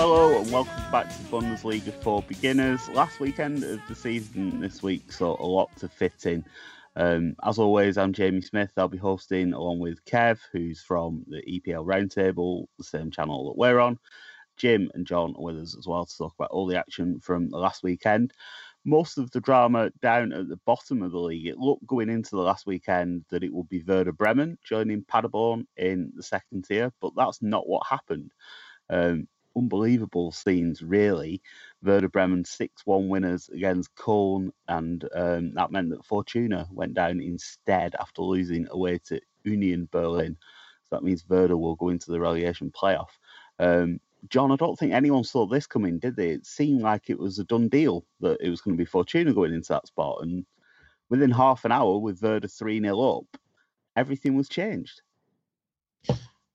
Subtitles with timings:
[0.00, 2.88] Hello and welcome back to Bundesliga for Beginners.
[2.90, 6.44] Last weekend of the season this week, so a lot to fit in.
[6.94, 8.70] Um, as always, I'm Jamie Smith.
[8.76, 13.58] I'll be hosting along with Kev, who's from the EPL Roundtable, the same channel that
[13.58, 13.98] we're on.
[14.56, 17.50] Jim and John are with us as well to talk about all the action from
[17.50, 18.32] the last weekend.
[18.84, 21.48] Most of the drama down at the bottom of the league.
[21.48, 25.66] It looked going into the last weekend that it would be Werder Bremen joining Paderborn
[25.76, 28.30] in the second tier, but that's not what happened.
[28.90, 29.26] Um,
[29.58, 31.42] unbelievable scenes, really.
[31.82, 37.20] Werder Bremen 6 1 winners against Köln, and um, that meant that Fortuna went down
[37.20, 40.36] instead after losing away to Union Berlin.
[40.88, 43.10] So that means Werder will go into the relegation playoff.
[43.58, 46.30] Um, John, I don't think anyone saw this coming, did they?
[46.30, 49.32] It seemed like it was a done deal that it was going to be Fortuna
[49.32, 50.18] going into that spot.
[50.22, 50.44] And
[51.08, 53.40] within half an hour, with Werder 3 0 up,
[53.96, 55.02] everything was changed.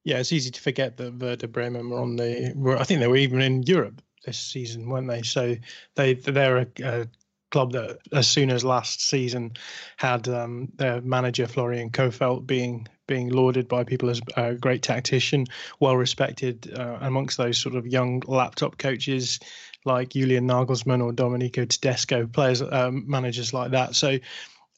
[0.04, 2.54] Yeah, it's easy to forget that Werder Bremen were on the.
[2.56, 5.22] Were, I think they were even in Europe this season, weren't they?
[5.22, 5.56] So
[5.96, 7.08] they they're a, a
[7.52, 9.54] club that, as soon as last season,
[9.98, 15.46] had um, their manager Florian Kohfeldt being being lauded by people as a great tactician,
[15.80, 19.40] well respected uh, amongst those sort of young laptop coaches
[19.86, 23.96] like Julian Nagelsmann or Domenico Tedesco, players, um, managers like that.
[23.96, 24.20] So,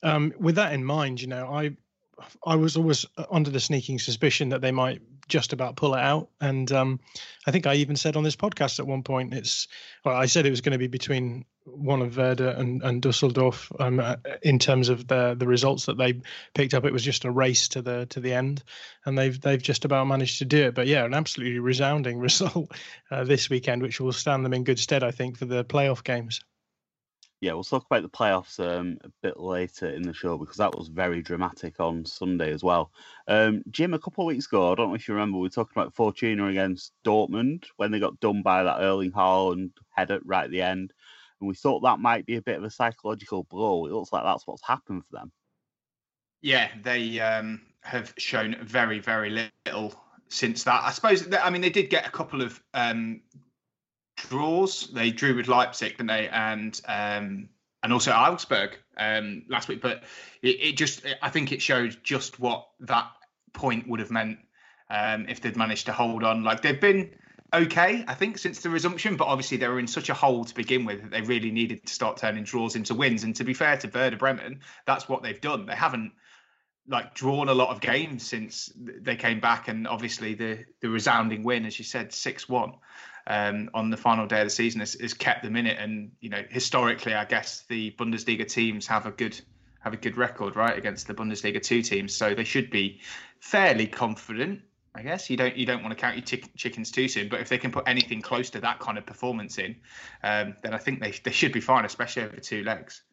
[0.01, 1.77] um, with that in mind, you know, I
[2.45, 6.29] I was always under the sneaking suspicion that they might just about pull it out.
[6.39, 6.99] And um,
[7.45, 9.67] I think I even said on this podcast at one point, it's
[10.03, 13.71] well, I said it was going to be between one of Werder and, and Dusseldorf
[13.79, 16.21] um, uh, in terms of the the results that they
[16.53, 16.85] picked up.
[16.85, 18.63] It was just a race to the to the end,
[19.05, 20.75] and they've they've just about managed to do it.
[20.75, 22.71] But yeah, an absolutely resounding result
[23.11, 26.03] uh, this weekend, which will stand them in good stead, I think, for the playoff
[26.03, 26.41] games
[27.45, 30.75] yeah, we'll talk about the playoffs um, a bit later in the show because that
[30.75, 32.91] was very dramatic on Sunday as well.
[33.27, 35.49] Um, Jim, a couple of weeks ago, I don't know if you remember, we were
[35.49, 40.45] talking about Fortuna against Dortmund when they got done by that Erling Haaland header right
[40.45, 40.91] at the end.
[41.39, 43.85] And we thought that might be a bit of a psychological blow.
[43.85, 45.31] It looks like that's what's happened for them.
[46.41, 49.93] Yeah, they um, have shown very, very little
[50.29, 50.81] since that.
[50.83, 53.21] I suppose, I mean, they did get a couple of um,
[54.15, 54.87] draws.
[54.87, 56.27] They drew with Leipzig, didn't they?
[56.29, 57.49] And um,
[57.83, 59.81] and also Augsburg um, last week.
[59.81, 60.03] But
[60.41, 63.07] it, it, just, I think it showed just what that
[63.53, 64.39] point would have meant
[64.89, 66.43] um, if they'd managed to hold on.
[66.43, 67.11] Like they've been
[67.53, 70.55] okay, I think, since the resumption, but obviously they were in such a hole to
[70.55, 73.23] begin with that they really needed to start turning draws into wins.
[73.23, 75.65] And to be fair to Werder Bremen, that's what they've done.
[75.67, 76.13] They haven't
[76.87, 81.43] like drawn a lot of games since they came back, and obviously the the resounding
[81.43, 82.73] win, as you said, six one
[83.27, 85.77] um, on the final day of the season has, has kept them in it.
[85.79, 89.39] And you know, historically, I guess the Bundesliga teams have a good
[89.79, 92.13] have a good record, right, against the Bundesliga two teams.
[92.13, 93.01] So they should be
[93.39, 94.61] fairly confident.
[94.95, 97.41] I guess you don't you don't want to count your t- chickens too soon, but
[97.41, 99.75] if they can put anything close to that kind of performance in,
[100.23, 103.03] um, then I think they they should be fine, especially over two legs.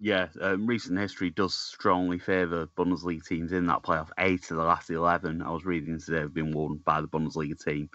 [0.00, 4.08] Yeah, um, recent history does strongly favour Bundesliga teams in that playoff.
[4.18, 7.62] Eight of the last eleven, I was reading today, have been won by the Bundesliga
[7.62, 7.88] team.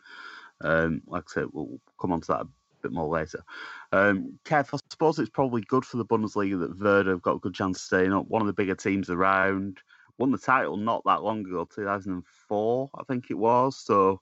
[0.62, 2.48] Um, like I said, we'll come on to that a
[2.82, 3.44] bit more later.
[3.92, 7.40] Um, Kev, I suppose it's probably good for the Bundesliga that Werder have got a
[7.40, 8.28] good chance of staying up.
[8.28, 9.80] One of the bigger teams around.
[10.18, 13.78] Won the title not that long ago, 2004, I think it was.
[13.78, 14.20] So,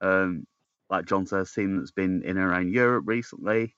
[0.00, 0.46] um,
[0.88, 3.74] like John says, team that's been in and around Europe recently.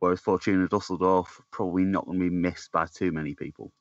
[0.00, 3.72] Whereas Fortuna Dusseldorf probably not going to be missed by too many people.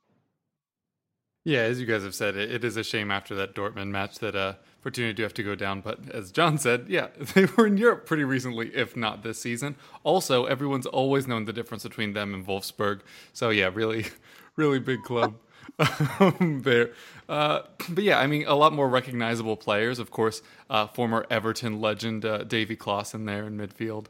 [1.43, 4.19] Yeah, as you guys have said, it, it is a shame after that Dortmund match
[4.19, 5.81] that uh, Fortuna do have to go down.
[5.81, 9.75] But as John said, yeah, they were in Europe pretty recently, if not this season.
[10.03, 13.01] Also, everyone's always known the difference between them and Wolfsburg.
[13.33, 14.05] So yeah, really,
[14.55, 15.35] really big club
[16.19, 16.91] um, there.
[17.27, 19.97] Uh, but yeah, I mean, a lot more recognizable players.
[19.97, 24.07] Of course, uh, former Everton legend uh, Davy Klaassen there in midfield.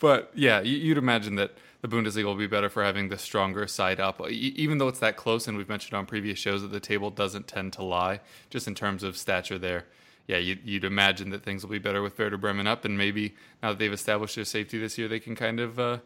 [0.00, 1.52] but yeah, you'd imagine that
[1.82, 5.16] the Bundesliga will be better for having the stronger side up, even though it's that
[5.16, 5.46] close.
[5.46, 8.20] And we've mentioned on previous shows that the table doesn't tend to lie,
[8.50, 9.84] just in terms of stature there.
[10.26, 13.34] yeah, you'd, you'd, imagine that things will be better with Werder Bremen up, and maybe
[13.62, 15.98] now that they've established their safety this year, they can kind of uh,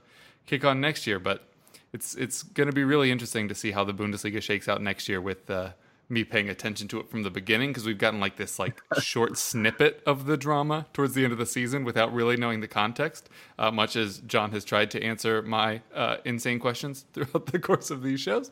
[0.47, 1.19] kick on next year.
[1.19, 1.45] But
[1.93, 5.09] it's it's going to be really interesting to see how the Bundesliga shakes out next
[5.09, 5.71] year with uh,
[6.11, 9.39] me paying attention to it from the beginning because we've gotten like this like short
[9.39, 13.29] snippet of the drama towards the end of the season without really knowing the context.
[13.59, 17.91] Uh, much as John has tried to answer my uh, insane questions throughout the course
[17.91, 18.51] of these shows,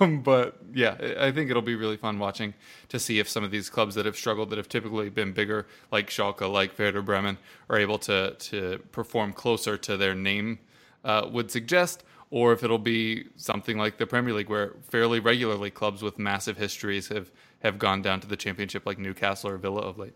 [0.00, 2.54] but yeah, I think it'll be really fun watching
[2.88, 5.66] to see if some of these clubs that have struggled, that have typically been bigger,
[5.92, 7.38] like Schalke, like Werder Bremen,
[7.68, 10.58] are able to to perform closer to their name
[11.04, 15.70] uh, would suggest or if it'll be something like the Premier League, where fairly regularly
[15.70, 17.30] clubs with massive histories have
[17.60, 20.14] have gone down to the Championship, like Newcastle or Villa of late.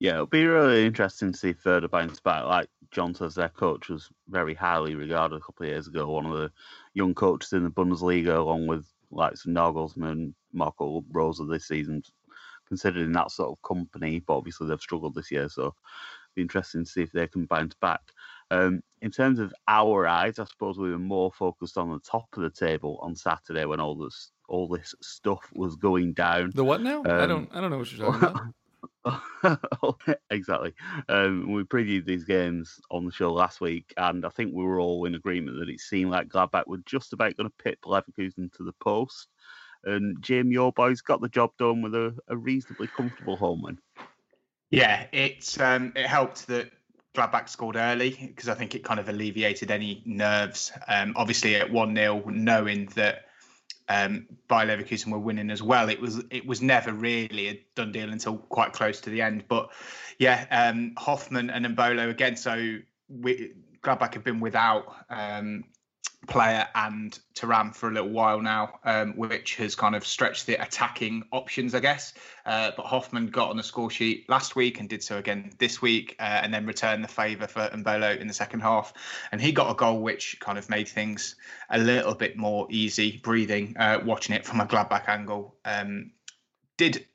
[0.00, 2.44] Yeah, it'll be really interesting to see further bounce back.
[2.44, 6.10] Like John says, their coach was very highly regarded a couple of years ago.
[6.10, 6.50] One of the
[6.94, 12.02] young coaches in the Bundesliga, along with like some Nagelsmann, Marco Rose this season,
[12.66, 14.20] considered in that sort of company.
[14.20, 15.76] But obviously they've struggled this year, so it'll
[16.34, 18.00] be interesting to see if they can bounce back.
[18.50, 22.26] Um, in terms of our eyes, I suppose we were more focused on the top
[22.34, 26.52] of the table on Saturday when all this all this stuff was going down.
[26.54, 27.00] The what now?
[27.00, 28.54] Um, I don't I don't know what you're talking
[29.04, 30.14] about.
[30.30, 30.72] exactly.
[31.10, 34.80] Um, we previewed these games on the show last week, and I think we were
[34.80, 38.50] all in agreement that it seemed like Gladbach were just about going to pit Leverkusen
[38.54, 39.28] to the post.
[39.84, 43.78] And Jamie, your boys got the job done with a, a reasonably comfortable home win.
[44.70, 46.70] Yeah, it's um, it helped that
[47.14, 50.72] Gladbach scored early because I think it kind of alleviated any nerves.
[50.88, 53.26] Um, obviously, at one 0 knowing that
[53.88, 57.92] um, Bayer Leverkusen were winning as well, it was it was never really a done
[57.92, 59.44] deal until quite close to the end.
[59.48, 59.70] But
[60.18, 62.36] yeah, um, Hofmann and Embolo again.
[62.36, 62.78] So
[63.08, 63.52] we,
[63.82, 65.64] Gladbach have been without um,
[66.26, 70.54] Pléa and Thuram for a little while now, um, which has kind of stretched the
[70.62, 72.14] attacking options, I guess.
[72.46, 75.80] Uh, but Hofmann got on the score sheet last week and did so again this
[75.82, 78.92] week, uh, and then returned the favour for Embolo in the second half.
[79.32, 81.36] And he got a goal which kind of made things
[81.70, 85.56] a little bit more easy breathing, uh, watching it from a Gladbach angle.
[85.64, 86.10] Um,
[86.76, 87.06] did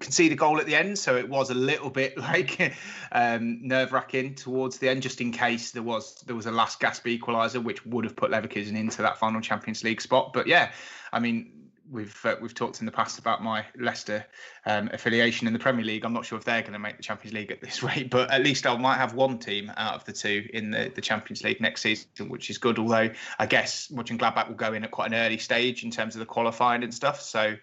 [0.00, 2.74] concede a goal at the end, so it was a little bit like
[3.12, 6.80] um, nerve wracking towards the end, just in case there was there was a last
[6.80, 10.32] gasp equaliser, which would have put Leverkusen into that final Champions League spot.
[10.32, 10.72] But yeah,
[11.12, 11.61] I mean,
[11.92, 14.24] we've uh, we've talked in the past about my Leicester
[14.64, 16.04] um, affiliation in the Premier League.
[16.04, 18.30] I'm not sure if they're going to make the Champions League at this rate, but
[18.30, 21.44] at least I might have one team out of the two in the, the Champions
[21.44, 22.78] League next season, which is good.
[22.78, 26.14] Although I guess watching Gladbach will go in at quite an early stage in terms
[26.14, 27.54] of the qualifying and stuff, so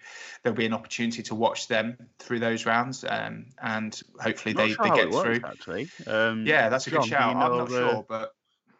[0.42, 4.84] there'll be an opportunity to watch them through those rounds, um, and hopefully they, sure
[4.84, 5.50] they get works, through.
[5.50, 7.28] Actually, um, yeah, that's a John, good shout.
[7.28, 8.32] you know I'm not the, sure, but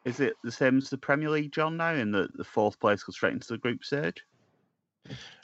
[0.05, 1.77] is it the same as the Premier League, John?
[1.77, 4.23] Now, in that the fourth place goes straight into the group stage.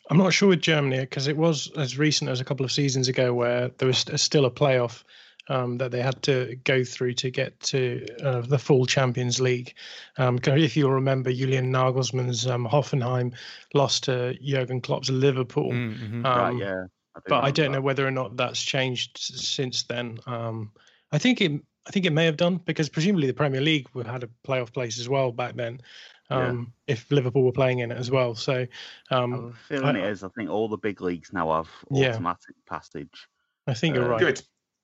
[0.09, 3.09] I'm not sure with Germany because it was as recent as a couple of seasons
[3.09, 5.03] ago where there was still a playoff
[5.49, 9.75] um, that they had to go through to get to uh, the full Champions League.
[10.17, 13.35] Um, if you'll remember, Julian Nagelsmann's um, Hoffenheim
[13.75, 15.73] lost to Jurgen Klopp's Liverpool.
[15.73, 16.23] Mm-hmm.
[16.23, 16.85] right, Um, yeah.
[17.15, 20.19] I but I don't remember know whether or not that's changed since then.
[20.27, 20.73] Um,
[21.13, 21.61] I think it.
[21.87, 24.73] I think it may have done because presumably the Premier League would had a playoff
[24.73, 25.81] place as well back then.
[26.31, 26.49] Yeah.
[26.49, 28.69] Um, If Liverpool were playing in it as well, so that.
[29.11, 30.23] I um, have a feeling I- it is.
[30.23, 32.11] I think all the big leagues now have Yeah.
[32.11, 33.29] automatic passage.
[33.67, 34.21] I think you're Uh, right.
[34.21, 34.43] good.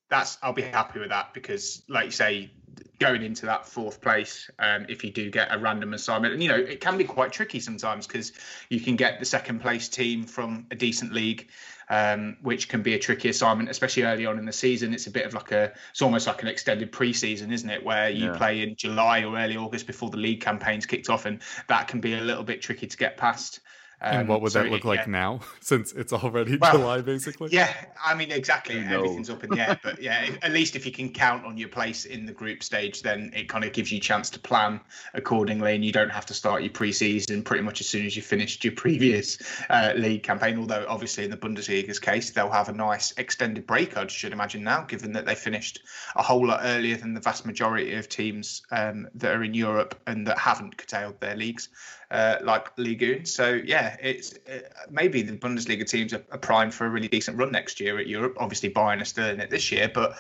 [0.08, 2.50] That's I'll be happy with that because, like you say,
[2.98, 6.48] going into that fourth place, um, if you do get a random assignment, and you
[6.48, 8.32] know it can be quite tricky sometimes because
[8.68, 11.48] you can get the second place team from a decent league,
[11.88, 14.94] um, which can be a tricky assignment, especially early on in the season.
[14.94, 18.08] It's a bit of like a, it's almost like an extended pre-season, isn't it, where
[18.08, 18.36] you Yeah.
[18.36, 22.00] play in July or early August before the league campaign's kicked off, and that can
[22.00, 23.60] be a little bit tricky to get past.
[24.02, 25.06] And Um, what would so that look it- like yeah.
[25.06, 27.50] now, since it's already Well, July, basically?
[27.52, 27.72] Yeah,
[28.04, 28.74] I mean exactly.
[28.76, 28.94] Who knows?
[29.04, 31.56] Everything's up in the air, but yeah, if- at least if you can count on
[31.56, 34.38] your place in the group stage, then it kind of gives you a chance to
[34.40, 34.80] plan
[35.14, 38.22] accordingly, and you don't have to start your pre-season pretty much as soon as you
[38.22, 39.38] finished your previous
[39.70, 40.58] uh, league campaign.
[40.58, 43.96] Although obviously in the Bundesliga's case, they'll have a nice extended break.
[43.96, 45.80] I should imagine now, given that they finished
[46.16, 49.98] a whole lot earlier than the vast majority of teams um, that are in Europe
[50.06, 51.68] and that haven't curtailed their leagues
[52.12, 53.24] uh, like Ligue 1.
[53.24, 57.38] So yeah, it's uh, maybe the Bundesliga teams are, are primed for a really decent
[57.38, 58.36] run next year at Europe.
[58.38, 60.12] Obviously, Bayern are still in it this year, but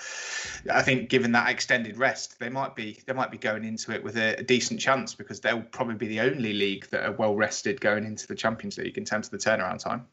[0.72, 4.02] I think given that extended rest, they might be they might be going into it
[4.02, 7.36] with a, a decent chance because they'll probably be the only league that are well
[7.36, 10.06] rested going into the Champions League in terms of the turnaround time.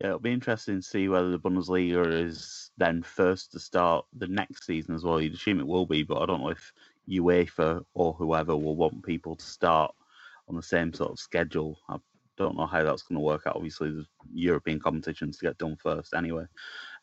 [0.00, 4.28] Yeah, it'll be interesting to see whether the Bundesliga is then first to start the
[4.28, 5.20] next season as well.
[5.20, 6.72] You'd assume it will be, but I don't know if
[7.08, 9.94] UEFA or whoever will want people to start
[10.48, 11.78] on the same sort of schedule.
[11.88, 11.96] I
[12.36, 13.56] don't know how that's going to work out.
[13.56, 16.44] Obviously, there's European competitions to get done first anyway.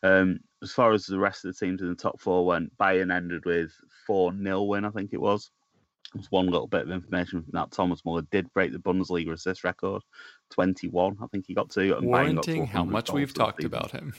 [0.02, 3.14] Um, as far as the rest of the teams in the top four went, Bayern
[3.14, 3.72] ended with
[4.06, 5.50] 4 0 win, I think it was.
[6.16, 7.72] Just one little bit of information from that.
[7.72, 10.02] Thomas Muller did break the Bundesliga assist record,
[10.50, 11.96] 21, I think he got to.
[11.96, 14.14] And Warranting how much we've talked about him.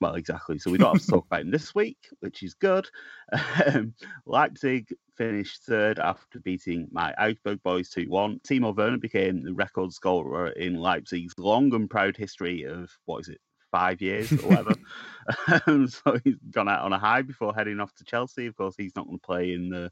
[0.00, 0.58] Well, exactly.
[0.58, 2.88] So we don't have to talk about him this week, which is good.
[3.66, 8.40] Um, Leipzig finished third after beating my Augsburg boys 2 1.
[8.48, 13.28] Timo Werner became the record scorer in Leipzig's long and proud history of, what is
[13.28, 13.40] it,
[13.72, 14.74] five years or whatever.
[15.66, 18.46] um, so he's gone out on a high before heading off to Chelsea.
[18.46, 19.90] Of course, he's not going to play in the,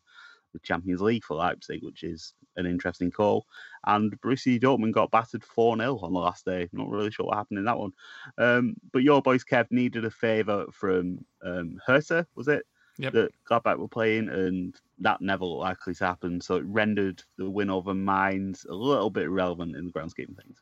[0.53, 3.47] the Champions League for Leipzig, which is an interesting call.
[3.85, 6.69] And Borussia Dortmund got battered 4 0 on the last day.
[6.73, 7.93] Not really sure what happened in that one.
[8.39, 12.65] Um, but your boys, Kev, needed a favour from um, Hertha, was it?
[12.99, 13.13] Yep.
[13.13, 16.41] That Gladbach were playing, and that never likely to happen.
[16.41, 20.29] So it rendered the win over Mainz a little bit irrelevant in the grand scheme
[20.31, 20.59] of things.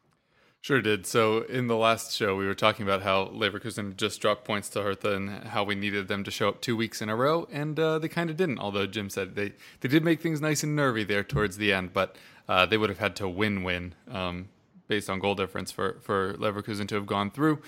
[0.65, 1.05] Sure did.
[1.05, 4.81] So in the last show, we were talking about how Leverkusen just dropped points to
[4.81, 7.79] Hertha and how we needed them to show up two weeks in a row, and
[7.79, 8.59] uh, they kind of didn't.
[8.59, 11.93] Although Jim said they they did make things nice and nervy there towards the end,
[11.93, 12.17] but
[12.49, 14.49] uh, they would have had to win-win um,
[14.89, 17.61] based on goal difference for for Leverkusen to have gone through,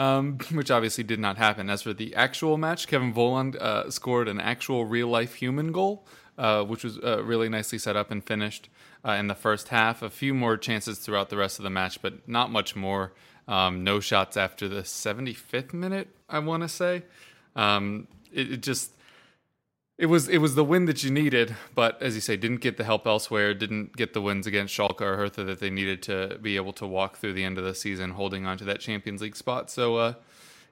[0.00, 1.68] um, which obviously did not happen.
[1.68, 6.06] As for the actual match, Kevin Volland uh, scored an actual real-life human goal,
[6.38, 8.70] uh, which was uh, really nicely set up and finished
[9.04, 10.02] uh, in the first half.
[10.02, 13.12] A few more chances throughout the rest of the match, but not much more.
[13.46, 17.02] Um, no shots after the 75th minute, I want to say.
[17.56, 18.92] Um, it, it, just
[20.00, 22.78] it was it was the win that you needed, but as you say, didn't get
[22.78, 23.52] the help elsewhere.
[23.52, 26.86] Didn't get the wins against Schalke or Hertha that they needed to be able to
[26.86, 29.70] walk through the end of the season, holding on to that Champions League spot.
[29.70, 29.96] So.
[29.96, 30.14] Uh,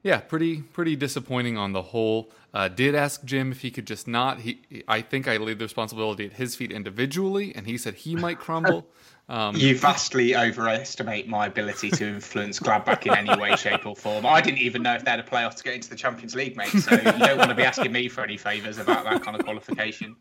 [0.00, 2.30] yeah, pretty pretty disappointing on the whole.
[2.54, 4.40] Uh, did ask Jim if he could just not.
[4.40, 8.14] He, I think I laid the responsibility at his feet individually, and he said he
[8.14, 8.86] might crumble.
[9.30, 14.24] Um, you vastly overestimate my ability to influence Gladbach in any way, shape, or form.
[14.24, 16.56] I didn't even know if they had a playoff to get into the Champions League,
[16.56, 16.68] mate.
[16.68, 19.44] So you don't want to be asking me for any favours about that kind of
[19.44, 20.16] qualification.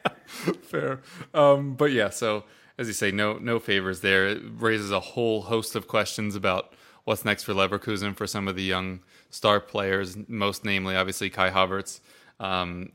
[0.62, 1.00] Fair,
[1.32, 2.10] um, but yeah.
[2.10, 2.44] So
[2.78, 4.26] as you say, no no favors there.
[4.26, 8.56] It raises a whole host of questions about what's next for Leverkusen for some of
[8.56, 12.00] the young star players, most namely, obviously, Kai Havertz.
[12.38, 12.92] Um,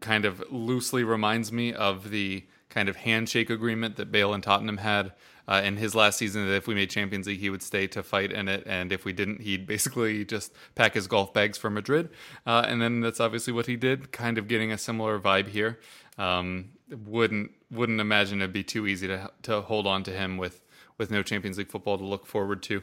[0.00, 4.78] kind of loosely reminds me of the kind of handshake agreement that Bale and Tottenham
[4.78, 5.12] had
[5.48, 8.02] uh, in his last season that if we made Champions League, he would stay to
[8.02, 11.70] fight in it, and if we didn't, he'd basically just pack his golf bags for
[11.70, 12.10] Madrid.
[12.46, 15.78] Uh, and then that's obviously what he did, kind of getting a similar vibe here.
[16.18, 20.60] Um, wouldn't wouldn't imagine it'd be too easy to to hold on to him with
[20.98, 22.82] with no Champions League football to look forward to.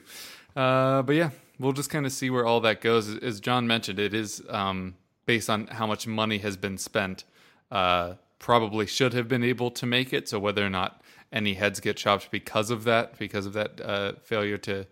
[0.55, 3.15] Uh, but yeah, we'll just kind of see where all that goes.
[3.17, 7.25] As John mentioned, it is um, based on how much money has been spent.
[7.69, 10.29] Uh, probably should have been able to make it.
[10.29, 11.01] So whether or not
[11.31, 14.87] any heads get chopped because of that, because of that uh, failure to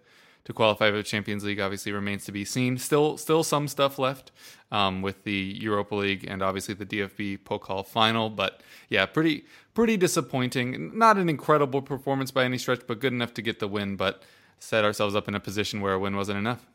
[0.46, 2.78] to qualify for the Champions League, obviously remains to be seen.
[2.78, 4.32] Still, still some stuff left
[4.74, 8.30] um, with the Europa League and obviously the DFB Pokal final.
[8.30, 10.98] But yeah, pretty pretty disappointing.
[10.98, 13.96] Not an incredible performance by any stretch, but good enough to get the win.
[13.96, 14.24] But
[14.60, 16.68] set ourselves up in a position where a win wasn't enough.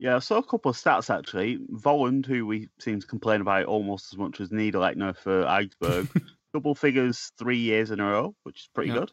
[0.00, 1.58] Yeah, I saw a couple of stats actually.
[1.72, 6.08] Volland, who we seem to complain about almost as much as Niederlechner for Augsburg,
[6.54, 9.12] double figures three years in a row, which is pretty good.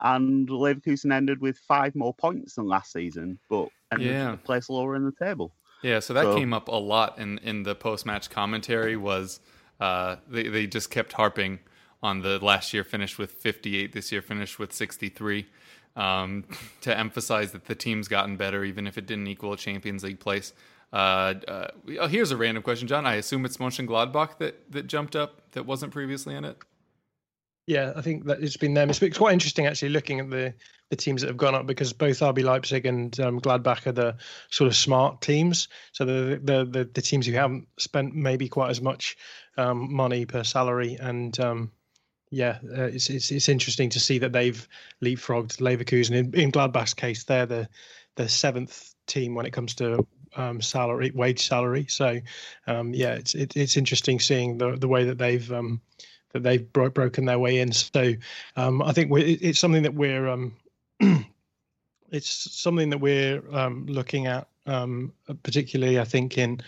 [0.00, 4.34] And Leverkusen ended with five more points than last season, but ended yeah.
[4.34, 5.54] a place lower in the table.
[5.82, 8.96] Yeah, so that so, came up a lot in, in the post match commentary.
[8.96, 9.40] Was
[9.80, 11.58] uh, they they just kept harping
[12.00, 15.46] on the last year finished with 58, this year finished with 63
[15.96, 16.44] um,
[16.82, 20.20] to emphasize that the team's gotten better, even if it didn't equal a Champions League
[20.20, 20.52] place.
[20.92, 21.68] Uh, uh,
[22.00, 23.06] oh, here's a random question, John.
[23.06, 26.58] I assume it's Mönchengladbach that that jumped up that wasn't previously in it.
[27.66, 28.90] Yeah, I think that it's been them.
[28.90, 30.54] It's, it's quite interesting actually looking at the
[30.90, 34.16] the teams that have gone up because both RB Leipzig and um, Gladbach are the
[34.50, 35.68] sort of smart teams.
[35.92, 39.16] So the the the, the teams who haven't spent maybe quite as much
[39.56, 41.70] um, money per salary and um,
[42.32, 44.66] yeah, uh, it's, it's it's interesting to see that they've
[45.02, 46.12] leapfrogged Leverkusen.
[46.12, 47.68] In, in Gladbach's case, they're the
[48.16, 51.86] the seventh team when it comes to um, salary, wage salary.
[51.90, 52.20] So,
[52.66, 55.82] um, yeah, it's it, it's interesting seeing the the way that they've um,
[56.32, 57.70] that they've bro- broken their way in.
[57.70, 58.14] So,
[58.56, 60.56] um, I think it's something that we're um,
[62.10, 64.48] it's something that we're um, looking at,
[65.42, 66.62] particularly I think in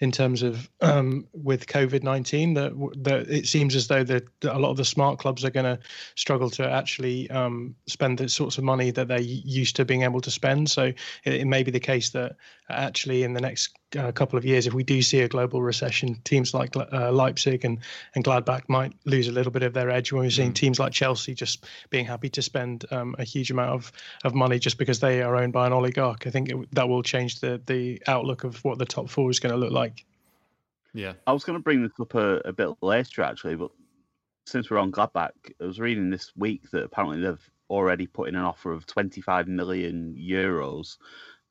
[0.00, 4.58] in terms of um, with COVID nineteen that that it seems as though that a
[4.58, 5.78] lot of the smart clubs are going to
[6.14, 10.20] struggle to actually um, spend the sorts of money that they're used to being able
[10.22, 10.70] to spend.
[10.70, 10.84] So
[11.24, 12.36] it, it, may be the case that
[12.70, 16.20] actually in the next uh, couple of years, if we do see a global recession,
[16.24, 17.78] teams like uh, Leipzig and,
[18.14, 20.54] and Gladbach might lose a little bit of their edge when we're seeing mm.
[20.54, 23.92] teams like Chelsea just being happy to spend um, a huge amount of,
[24.24, 26.26] of money just because they are owned by an oligarch.
[26.26, 29.40] I think it, that will change the, the outlook of what the top four is
[29.40, 30.04] going to look like.
[30.92, 31.14] Yeah.
[31.26, 33.70] I was going to bring this up a, a bit later, actually, but
[34.46, 35.30] since we're on Gladbach,
[35.60, 39.46] I was reading this week that apparently they've already put in an offer of 25
[39.46, 40.96] million euros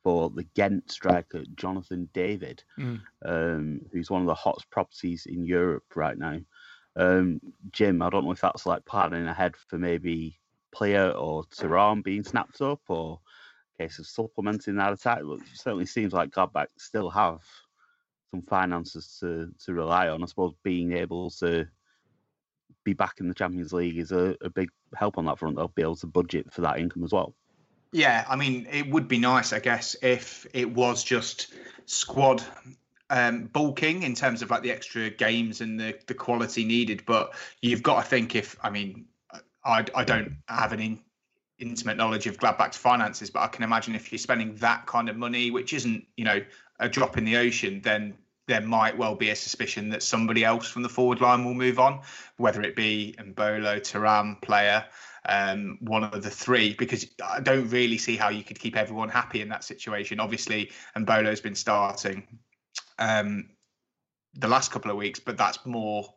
[0.03, 3.01] for the Ghent striker Jonathan David, mm.
[3.25, 6.39] um, who's one of the hottest properties in Europe right now.
[6.95, 7.39] Um,
[7.71, 10.39] Jim, I don't know if that's like planning ahead for maybe
[10.75, 13.19] Pléa or Thuram being snapped up or
[13.79, 15.19] case of supplementing that attack.
[15.23, 17.39] But it certainly seems like Gladbach still have
[18.31, 20.21] some finances to, to rely on.
[20.21, 21.67] I suppose being able to
[22.83, 25.55] be back in the Champions League is a, a big help on that front.
[25.55, 27.35] They'll be able to budget for that income as well.
[27.91, 31.53] Yeah, I mean, it would be nice, I guess, if it was just
[31.85, 32.43] squad
[33.09, 37.03] um, bulking in terms of like the extra games and the, the quality needed.
[37.05, 39.05] But you've got to think if, I mean,
[39.65, 40.99] I, I don't have an in,
[41.57, 45.17] intimate knowledge of Gladbach's finances, but I can imagine if you're spending that kind of
[45.17, 46.41] money, which isn't, you know,
[46.79, 48.13] a drop in the ocean, then
[48.45, 51.79] there might well be a suspicion that somebody else from the forward line will move
[51.79, 52.01] on,
[52.37, 54.85] whether it be Embolo, Thuram, Pléa
[55.27, 59.09] um, one of the three because I don't really see how you could keep everyone
[59.09, 60.19] happy in that situation.
[60.19, 62.39] Obviously, Embolo's been starting
[62.97, 63.49] um,
[64.35, 66.13] the last couple of weeks, but that's more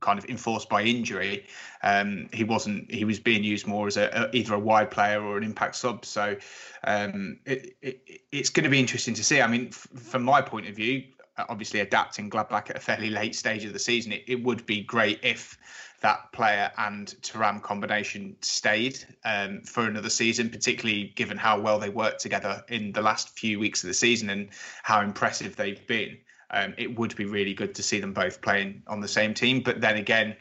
[0.00, 1.46] kind of enforced by injury.
[1.82, 2.90] Um, he wasn't.
[2.90, 5.76] He was being used more as a, a, either a wide player or an impact
[5.76, 6.04] sub.
[6.04, 6.36] So
[6.84, 8.00] um, it, it,
[8.32, 9.40] it's going to be interesting to see.
[9.40, 11.04] I mean, f- from my point of view,
[11.48, 14.82] obviously adapting Gladbach at a fairly late stage of the season, it, it would be
[14.82, 15.58] great if
[16.00, 21.88] that Pléa and Thuram combination stayed um, for another season, particularly given how well they
[21.88, 24.48] worked together in the last few weeks of the season and
[24.82, 26.18] how impressive they've been.
[26.50, 29.62] Um, it would be really good to see them both playing on the same team.
[29.62, 30.36] But then again,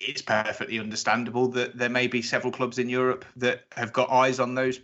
[0.00, 4.40] it's perfectly understandable that there may be several clubs in Europe that have got eyes
[4.40, 4.80] on those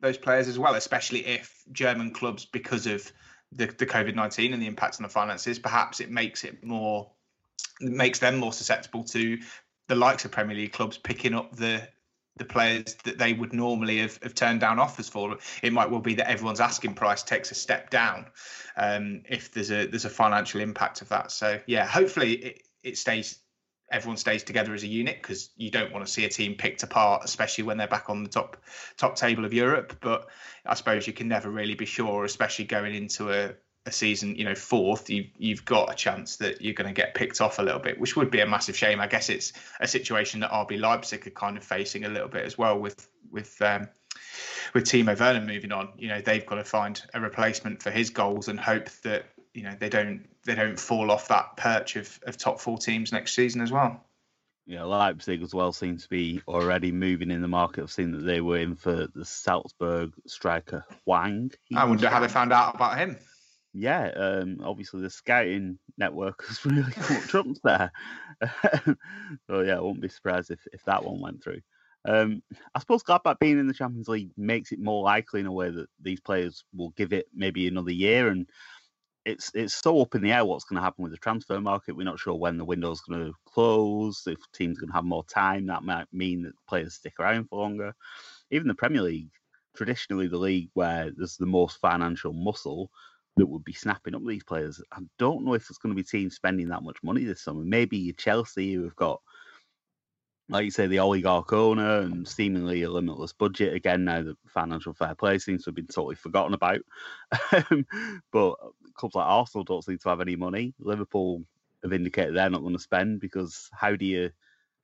[0.00, 3.10] those players as well, especially if German clubs, because of
[3.52, 7.10] the, the COVID nineteen and the impact on the finances, perhaps it makes it more
[7.80, 9.38] makes them more susceptible to
[9.88, 11.86] the likes of Premier League clubs picking up the
[12.36, 15.36] the players that they would normally have, have turned down offers for.
[15.62, 18.26] It might well be that everyone's asking price takes a step down
[18.76, 21.30] um, if there's a there's a financial impact of that.
[21.30, 23.38] So yeah, hopefully it, it stays
[23.90, 26.82] everyone stays together as a unit because you don't want to see a team picked
[26.82, 28.56] apart, especially when they're back on the top
[28.96, 29.96] top table of Europe.
[30.00, 30.28] But
[30.66, 33.54] I suppose you can never really be sure, especially going into a,
[33.86, 37.14] a season, you know, fourth, you, you've got a chance that you're going to get
[37.14, 39.00] picked off a little bit, which would be a massive shame.
[39.00, 42.44] I guess it's a situation that RB Leipzig are kind of facing a little bit
[42.44, 43.88] as well with with um,
[44.72, 45.90] with Timo Werner moving on.
[45.98, 49.62] You know, they've got to find a replacement for his goals and hope that you
[49.62, 53.34] know they don't they don't fall off that perch of, of top four teams next
[53.34, 54.02] season as well.
[54.66, 57.82] Yeah, Leipzig as well seem to be already moving in the market.
[57.82, 61.52] I've seen that they were in for the Salzburg striker Hwang.
[61.76, 63.18] I wonder how they found out about him
[63.74, 67.92] yeah, um, obviously the scouting network has really caught trumps there.
[69.46, 71.60] so yeah, I won't be surprised if, if that one went through.
[72.06, 72.42] Um,
[72.74, 75.70] I suppose Gladbach being in the Champions League makes it more likely in a way
[75.70, 78.46] that these players will give it maybe another year, and
[79.24, 81.96] it's it's so up in the air what's going to happen with the transfer market.
[81.96, 84.22] We're not sure when the window's going to close.
[84.26, 87.60] If teams going to have more time, that might mean that players stick around for
[87.60, 87.94] longer.
[88.50, 89.30] Even the Premier League,
[89.74, 92.90] traditionally the league where there's the most financial muscle,
[93.36, 94.80] that would be snapping up these players.
[94.92, 97.64] I don't know if it's going to be teams spending that much money this summer.
[97.64, 99.20] Maybe Chelsea, who have got,
[100.48, 103.74] like you say, the oligarch owner and seemingly a limitless budget.
[103.74, 106.80] Again, now the financial fair play seems to have been totally forgotten about.
[107.70, 107.86] Um,
[108.32, 108.54] but
[108.94, 110.74] clubs like Arsenal don't seem to have any money.
[110.78, 111.42] Liverpool
[111.82, 114.30] have indicated they're not going to spend because how do you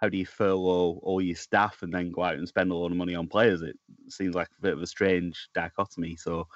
[0.01, 2.91] how do you furlough all your staff and then go out and spend a lot
[2.91, 3.63] of money on players?
[3.63, 3.77] It
[4.09, 6.17] seems like a bit of a strange dichotomy.
[6.17, 6.47] So,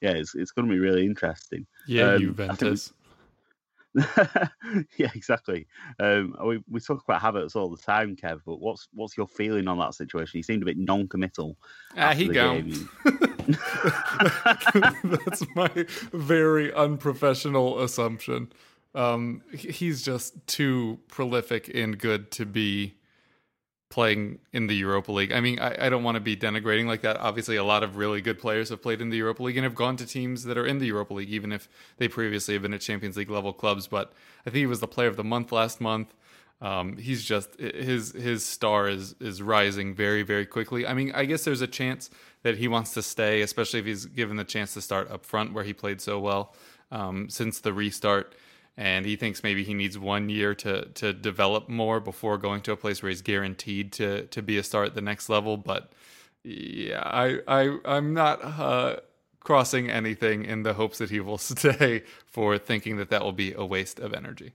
[0.00, 1.66] yeah, it's it's going to be really interesting.
[1.86, 2.92] Yeah, um, Juventus.
[4.96, 5.66] yeah, exactly.
[6.00, 8.40] Um, we we talk about Havertz all the time, Kev.
[8.44, 10.38] But what's what's your feeling on that situation?
[10.38, 11.56] He seemed a bit non-committal.
[11.96, 12.60] Ah, he go.
[15.04, 15.70] That's my
[16.12, 18.52] very unprofessional assumption.
[18.94, 22.94] Um, he's just too prolific and good to be
[23.90, 25.32] playing in the Europa League.
[25.32, 27.16] I mean, I, I don't want to be denigrating like that.
[27.18, 29.74] Obviously, a lot of really good players have played in the Europa League and have
[29.74, 32.74] gone to teams that are in the Europa League, even if they previously have been
[32.74, 33.86] at Champions League level clubs.
[33.86, 34.12] But
[34.46, 36.14] I think he was the player of the month last month.
[36.60, 40.86] Um, he's just his his star is is rising very very quickly.
[40.86, 42.10] I mean, I guess there's a chance
[42.42, 45.52] that he wants to stay, especially if he's given the chance to start up front
[45.52, 46.54] where he played so well.
[46.90, 48.34] um, since the restart,
[48.76, 52.72] and he thinks maybe he needs one year to to develop more before going to
[52.72, 55.56] a place where he's guaranteed to to be a star at the next level.
[55.56, 55.92] But
[56.42, 58.44] yeah, I I I'm not.
[58.44, 58.96] Uh,
[59.44, 63.52] crossing anything in the hopes that he will stay for thinking that that will be
[63.52, 64.54] a waste of energy.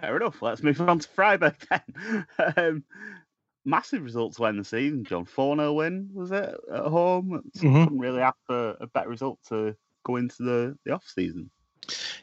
[0.00, 0.40] Fair enough.
[0.42, 2.26] Let's move on to Freiburg then.
[2.56, 2.84] um,
[3.64, 5.24] massive results to end the season, John.
[5.24, 7.42] 4 0 win, was it, at home?
[7.58, 7.84] Mhm.
[7.84, 11.50] Couldn't really ask for a better result to go into the, the off season.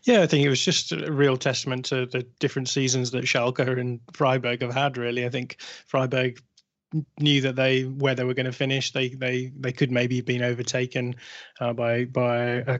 [0.03, 3.79] Yeah, I think it was just a real testament to the different seasons that Schalke
[3.79, 4.97] and Freiburg have had.
[4.97, 6.39] Really, I think Freiburg
[7.19, 8.91] knew that they where they were going to finish.
[8.91, 11.15] They they they could maybe have been overtaken
[11.59, 12.77] uh, by by uh,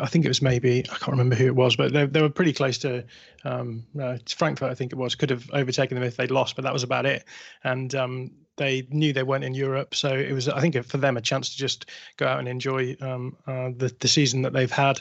[0.00, 2.30] I think it was maybe I can't remember who it was, but they, they were
[2.30, 3.04] pretty close to
[3.44, 4.70] um, uh, Frankfurt.
[4.70, 7.06] I think it was could have overtaken them if they'd lost, but that was about
[7.06, 7.24] it.
[7.64, 11.16] And um, they knew they weren't in Europe, so it was I think for them
[11.16, 14.70] a chance to just go out and enjoy um, uh, the the season that they've
[14.70, 15.00] had.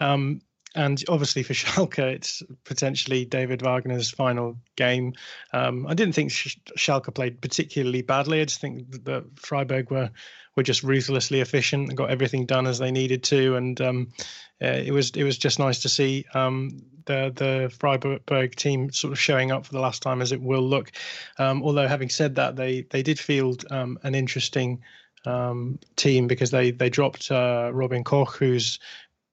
[0.00, 0.40] Um,
[0.76, 5.14] and obviously for Schalke, it's potentially David Wagner's final game.
[5.52, 8.40] Um, I didn't think Sch- Schalke played particularly badly.
[8.40, 10.10] I just think that Freiburg were
[10.56, 14.08] were just ruthlessly efficient and got everything done as they needed to, and um,
[14.62, 19.12] uh, it was it was just nice to see um, the the Freiburg team sort
[19.12, 20.92] of showing up for the last time as it will look.
[21.38, 24.82] Um, although having said that, they they did field um, an interesting
[25.26, 28.78] um, team because they they dropped uh, Robin Koch, who's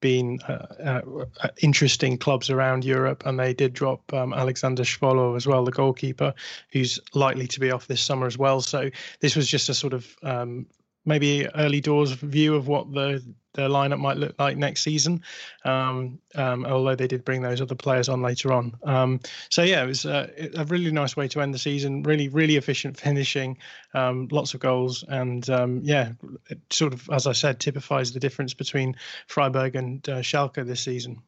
[0.03, 0.99] been uh,
[1.41, 5.71] uh, interesting clubs around Europe, and they did drop um, Alexander Schwolo as well, the
[5.71, 6.33] goalkeeper,
[6.73, 8.59] who's likely to be off this summer as well.
[8.59, 8.89] So
[9.21, 10.65] this was just a sort of um,
[11.05, 15.21] maybe early doors view of what the the lineup might look like next season.
[15.63, 18.75] Um, um, although they did bring those other players on later on.
[18.83, 22.03] Um, so yeah, it was a really nice way to end the season.
[22.03, 23.57] Really, really efficient finishing,
[23.93, 26.13] um, lots of goals, and um, yeah,
[26.49, 28.95] it sort of as I said, typifies the difference between
[29.27, 31.21] Freiburg and uh, Schalke this season.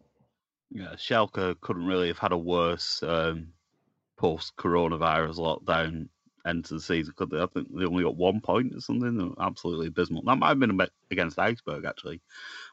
[0.72, 3.50] Yeah, Schalke couldn't really have had a worse um,
[4.18, 6.10] post coronavirus lockdown
[6.46, 7.42] end the season, could they?
[7.42, 9.36] I think they only got one point or something.
[9.40, 10.24] Absolutely abysmal.
[10.24, 10.80] That might have been
[11.12, 12.22] against Augsburg, actually.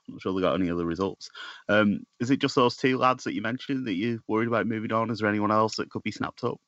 [0.06, 1.30] I'm not sure they got any other results.
[1.68, 4.92] Um, is it just those two lads that you mentioned that you're worried about moving
[4.92, 5.10] on?
[5.10, 6.60] Is there anyone else that could be snapped up?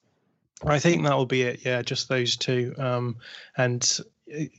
[0.65, 1.65] I think that will be it.
[1.65, 2.75] Yeah, just those two.
[2.79, 3.17] Um,
[3.57, 3.99] and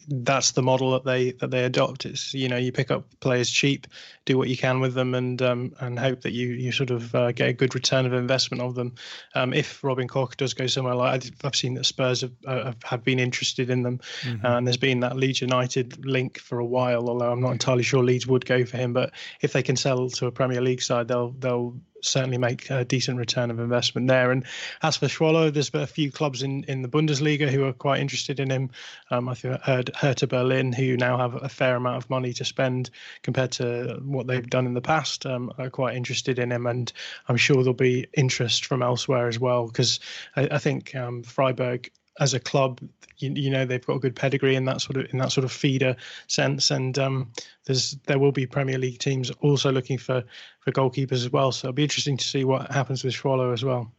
[0.08, 2.06] that's the model that they that they adopt.
[2.06, 3.88] It's you know you pick up players cheap,
[4.25, 7.13] do what you can with them, and um, and hope that you you sort of
[7.15, 8.93] uh, get a good return of investment of them.
[9.34, 13.04] Um, if Robin Koch does go somewhere like I've seen that Spurs have uh, have
[13.04, 14.45] been interested in them, mm-hmm.
[14.45, 17.10] and there's been that Leeds United link for a while.
[17.10, 20.10] Although I'm not entirely sure Leeds would go for him, but if they can sell
[20.10, 21.75] to a Premier League side, they'll they'll
[22.06, 24.32] certainly make a decent return of investment there.
[24.32, 24.46] And
[24.82, 28.39] as for Schwolo, there's a few clubs in, in the Bundesliga who are quite interested
[28.39, 28.70] in him.
[29.12, 32.34] Um, I think I heard Hertha Berlin, who now have a fair amount of money
[32.34, 32.89] to spend
[33.24, 36.68] compared to what they've done in the past, um, are quite interested in him.
[36.68, 36.91] And
[37.28, 40.00] I'm sure there'll be interest from elsewhere as well, because
[40.36, 42.80] I, I think um, Freiburg as a club,
[43.17, 45.45] you, you, know they've got a good pedigree in that sort of in that sort
[45.45, 45.95] of feeder
[46.28, 47.32] sense, and um,
[47.65, 50.23] there's there will be Premier League teams also looking for
[50.60, 51.51] for goalkeepers as well.
[51.51, 53.91] So it'll be interesting to see what happens with Schwolo as well.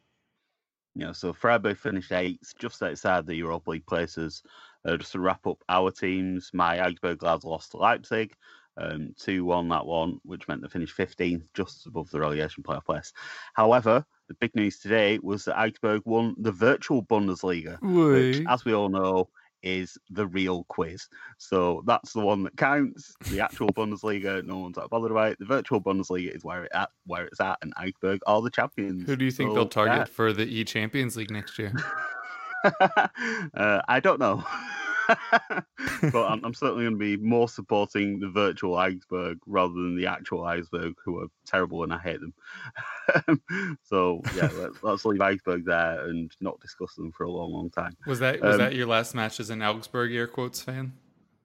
[0.94, 4.42] Yeah, so Freiburg finished eighth, just outside the Europa League places.
[4.84, 8.34] Uh, just to wrap up our teams, my Augsburg lads lost to Leipzig.
[8.78, 12.84] Um, 2 1 that one, which meant they finished 15th, just above the relegation playoff
[12.84, 13.12] place.
[13.54, 18.74] However, the big news today was that Augsburg won the virtual Bundesliga, which, as we
[18.74, 19.28] all know,
[19.62, 21.08] is the real quiz.
[21.38, 23.14] So that's the one that counts.
[23.30, 25.38] The actual Bundesliga, no one's that bothered about it.
[25.38, 29.06] The virtual Bundesliga is where it at, where it's at, and Augsburg are the champions.
[29.06, 30.04] Who do you think so, they'll target yeah.
[30.04, 31.72] for the E Champions League next year?
[32.64, 34.44] uh, I don't know.
[36.12, 40.06] but I'm, I'm certainly going to be more supporting the virtual Augsburg rather than the
[40.06, 43.38] actual Augsburg, who are terrible and I hate them.
[43.82, 47.70] so yeah, let's, let's leave Augsburg there and not discuss them for a long, long
[47.70, 47.96] time.
[48.06, 50.92] Was that was um, that your last match as an Augsburg air quotes fan?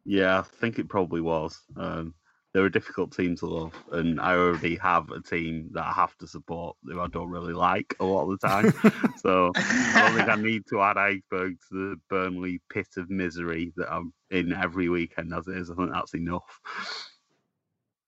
[0.05, 1.59] Yeah, I think it probably was.
[1.77, 2.13] Um,
[2.53, 6.17] they're a difficult team to love, and I already have a team that I have
[6.17, 8.73] to support who I don't really like a lot of the time.
[9.17, 13.71] so I don't think I need to add Augsburg to the Burnley pit of misery
[13.77, 15.69] that I'm in every weekend as it is.
[15.69, 16.59] I think that's enough.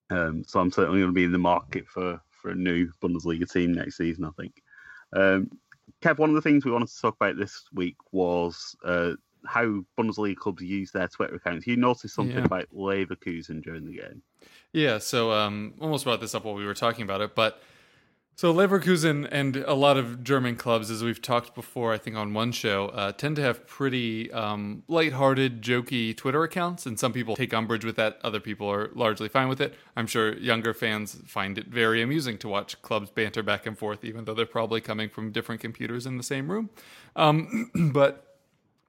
[0.09, 3.49] Um, so I'm certainly going to be in the market for for a new Bundesliga
[3.49, 4.25] team next season.
[4.25, 4.61] I think.
[5.15, 5.49] Um,
[6.01, 9.13] Kev, one of the things we wanted to talk about this week was uh,
[9.45, 11.67] how Bundesliga clubs use their Twitter accounts.
[11.67, 12.45] You noticed something yeah.
[12.45, 14.21] about Leverkusen during the game.
[14.71, 17.61] Yeah, so um, almost brought this up while we were talking about it, but
[18.35, 22.33] so Leverkusen and a lot of German clubs, as we've talked before, I think on
[22.33, 27.35] one show, uh, tend to have pretty um, lighthearted, jokey Twitter accounts, and some people
[27.35, 28.17] take umbrage with that.
[28.23, 29.75] Other people are largely fine with it.
[29.95, 34.03] I'm sure younger fans find it very amusing to watch clubs banter back and forth,
[34.03, 36.71] even though they're probably coming from different computers in the same room.
[37.15, 38.32] Um, but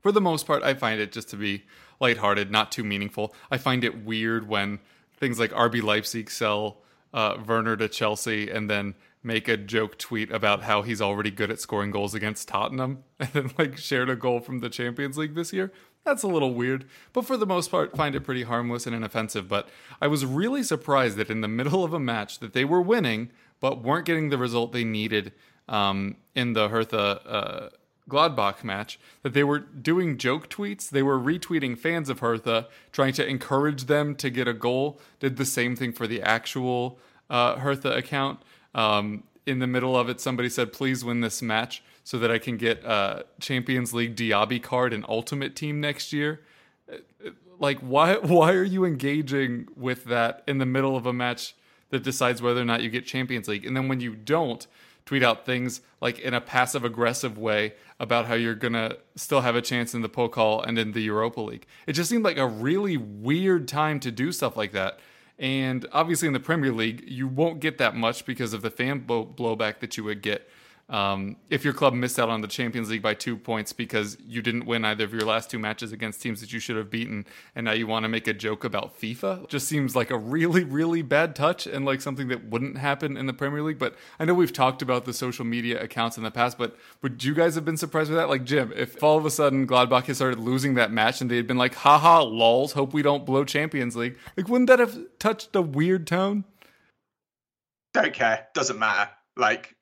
[0.04, 1.62] for the most part, I find it just to be
[1.98, 3.34] lighthearted, not too meaningful.
[3.50, 4.80] I find it weird when
[5.16, 6.82] things like RB Leipzig sell
[7.14, 11.50] uh, Werner to Chelsea and then make a joke tweet about how he's already good
[11.50, 15.34] at scoring goals against Tottenham and then like shared a goal from the Champions League
[15.34, 15.72] this year.
[16.04, 19.48] That's a little weird, but for the most part, find it pretty harmless and inoffensive.
[19.48, 19.70] But
[20.02, 23.30] I was really surprised that in the middle of a match that they were winning
[23.58, 25.32] but weren't getting the result they needed
[25.66, 27.68] um, in the Hertha uh,
[28.08, 30.90] Gladbach match that they were doing joke tweets.
[30.90, 35.00] They were retweeting fans of Hertha, trying to encourage them to get a goal.
[35.20, 36.98] Did the same thing for the actual
[37.30, 38.40] uh, Hertha account.
[38.74, 42.38] Um, in the middle of it, somebody said, "Please win this match so that I
[42.38, 46.40] can get a Champions League Diaby card and Ultimate Team next year."
[47.58, 48.16] Like, why?
[48.16, 51.54] Why are you engaging with that in the middle of a match
[51.90, 53.64] that decides whether or not you get Champions League?
[53.64, 54.66] And then when you don't,
[55.06, 59.56] tweet out things like in a passive aggressive way about how you're gonna still have
[59.56, 61.66] a chance in the Pokal and in the Europa League.
[61.86, 64.98] It just seemed like a really weird time to do stuff like that.
[65.38, 69.04] And obviously, in the Premier League, you won't get that much because of the fan
[69.04, 70.48] blowback that you would get
[70.88, 74.42] um, if your club missed out on the Champions League by two points because you
[74.42, 77.24] didn't win either of your last two matches against teams that you should have beaten,
[77.54, 80.62] and now you want to make a joke about FIFA, just seems like a really,
[80.62, 83.78] really bad touch and like something that wouldn't happen in the Premier League.
[83.78, 87.24] But I know we've talked about the social media accounts in the past, but would
[87.24, 88.28] you guys have been surprised with that?
[88.28, 91.36] Like, Jim, if all of a sudden Gladbach had started losing that match and they
[91.36, 94.98] had been like, haha, lols, hope we don't blow Champions League, like, wouldn't that have
[95.18, 96.44] touched a weird tone?
[97.94, 98.48] Don't care.
[98.54, 99.10] Doesn't matter.
[99.36, 99.73] Like,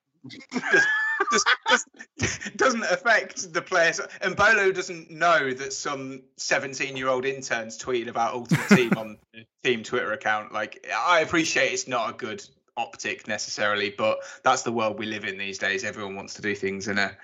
[2.57, 4.01] doesn't affect the players.
[4.21, 9.19] Embolo doesn't know that some 17 year old interns tweeted about Ultimate Team on
[9.65, 10.53] team Twitter account.
[10.53, 12.45] Like, I appreciate it's not a good
[12.77, 15.85] optic necessarily, but that's the world we live in these days.
[15.85, 17.17] Everyone wants to do things in a,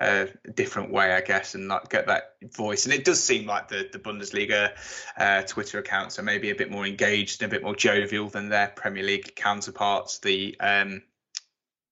[0.00, 2.84] a different way, I guess, and not get that voice.
[2.84, 4.72] And it does seem like the the Bundesliga
[5.16, 8.48] uh, Twitter accounts are maybe a bit more engaged and a bit more jovial than
[8.48, 10.18] their Premier League counterparts.
[10.18, 11.02] The um,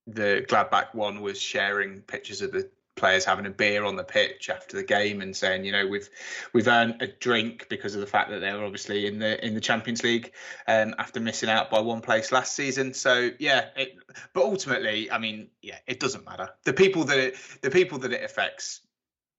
[0.06, 4.50] the Gladbach one was sharing pictures of the players having a beer on the pitch
[4.50, 6.08] after the game and saying, you know, we've
[6.52, 9.54] we've earned a drink because of the fact that they were obviously in the in
[9.54, 10.32] the Champions League
[10.68, 12.92] um, after missing out by one place last season.
[12.94, 13.96] So yeah, it,
[14.34, 16.50] but ultimately, I mean, yeah, it doesn't matter.
[16.64, 18.80] The people that it, the people that it affects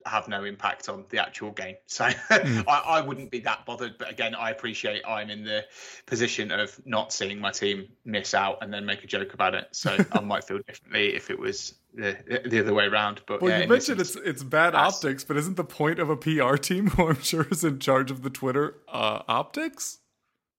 [0.05, 1.75] have no impact on the actual game.
[1.87, 2.65] So mm.
[2.67, 3.97] I, I, wouldn't be that bothered.
[3.99, 5.63] But again, I appreciate I'm in the
[6.07, 9.67] position of not seeing my team miss out and then make a joke about it.
[9.71, 13.21] So I might feel differently if it was the, the other way around.
[13.27, 16.17] But well, yeah, you mentioned it's it's bad optics, but isn't the point of a
[16.17, 19.99] PR team who I'm sure is in charge of the Twitter uh, optics?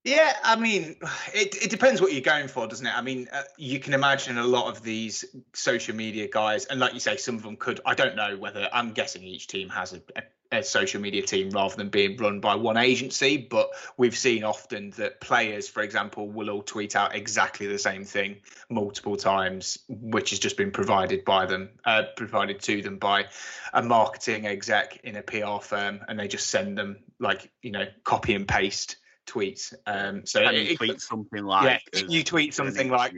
[0.05, 0.97] Yeah, I mean,
[1.33, 2.95] it, it depends what you're going for, doesn't it?
[2.95, 6.93] I mean, uh, you can imagine a lot of these social media guys, and like
[6.93, 7.81] you say, some of them could.
[7.87, 11.49] I don't know whether I'm guessing each team has a, a, a social media team
[11.49, 16.29] rather than being run by one agency, but we've seen often that players, for example,
[16.29, 18.37] will all tweet out exactly the same thing
[18.69, 23.25] multiple times, which has just been provided by them, uh, provided to them by
[23.73, 27.87] a marketing exec in a PR firm, and they just send them like you know
[28.05, 29.75] copy and paste tweets.
[29.87, 33.15] Um, so and you tweet something like yeah, you tweet something like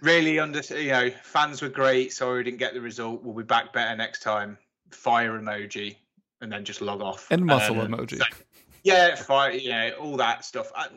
[0.00, 2.12] really under you know fans were great.
[2.12, 3.22] Sorry we didn't get the result.
[3.22, 4.58] We'll be back better next time.
[4.90, 5.96] Fire emoji
[6.40, 8.18] and then just log off and muscle um, emoji.
[8.18, 8.24] So,
[8.84, 9.52] yeah, fire.
[9.52, 10.70] Yeah, all that stuff.
[10.74, 10.88] I,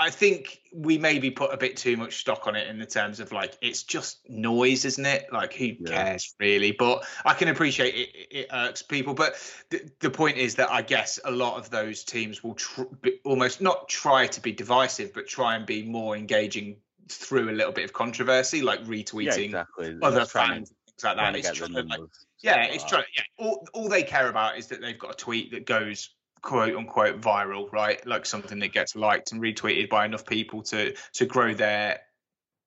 [0.00, 3.18] I think we maybe put a bit too much stock on it in the terms
[3.18, 5.32] of like it's just noise, isn't it?
[5.32, 5.74] Like who Yeah.
[5.86, 6.72] cares really?
[6.72, 8.26] But I can appreciate it.
[8.30, 9.34] It irks people, but
[9.70, 12.82] the, the point is that I guess a lot of those teams will tr-
[13.24, 16.76] almost not try to be divisive, but try and be more engaging
[17.08, 19.96] through a little bit of controversy, like Yeah, retweeting exactly.
[20.02, 21.34] other fans, things like that.
[21.34, 22.00] It's trying like,
[22.40, 23.04] yeah, it's trying.
[23.16, 26.10] Yeah, all, all they care about is that they've got a tweet that goes
[26.42, 28.04] quote unquote viral, right?
[28.06, 32.00] Like something that gets liked and retweeted by enough people to to grow their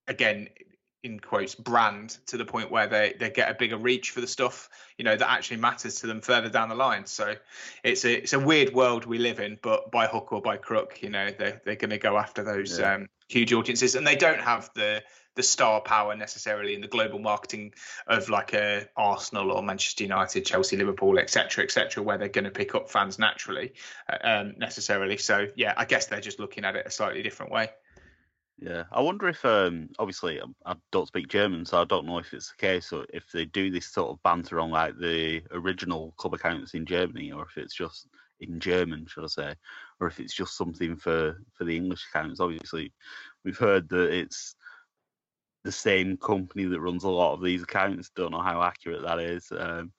[0.07, 0.49] again
[1.03, 4.27] in quotes brand to the point where they they get a bigger reach for the
[4.27, 7.33] stuff you know that actually matters to them further down the line so
[7.83, 11.01] it's a it's a weird world we live in but by hook or by crook
[11.01, 12.93] you know they're, they're going to go after those Yeah.
[12.95, 15.01] um huge audiences and they don't have the
[15.35, 17.73] the star power necessarily in the global marketing
[18.07, 22.51] of like a Arsenal or Manchester United, Chelsea, Liverpool, etc., etc., where they're going to
[22.51, 23.73] pick up fans naturally,
[24.09, 25.17] uh, um, necessarily.
[25.17, 27.69] So yeah, I guess they're just looking at it a slightly different way.
[28.59, 32.19] Yeah, I wonder if um, obviously um, I don't speak German, so I don't know
[32.19, 35.41] if it's the case or if they do this sort of banter on like the
[35.49, 38.07] original club accounts in Germany, or if it's just
[38.39, 39.55] in German, should I say,
[39.99, 42.39] or if it's just something for for the English accounts.
[42.39, 42.93] Obviously,
[43.43, 44.55] we've heard that it's
[45.63, 48.09] the same company that runs a lot of these accounts.
[48.15, 49.51] Don't know how accurate that is.
[49.55, 49.91] Um,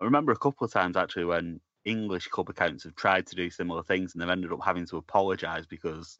[0.00, 3.50] I remember a couple of times actually when English club accounts have tried to do
[3.50, 6.18] similar things and they've ended up having to apologise because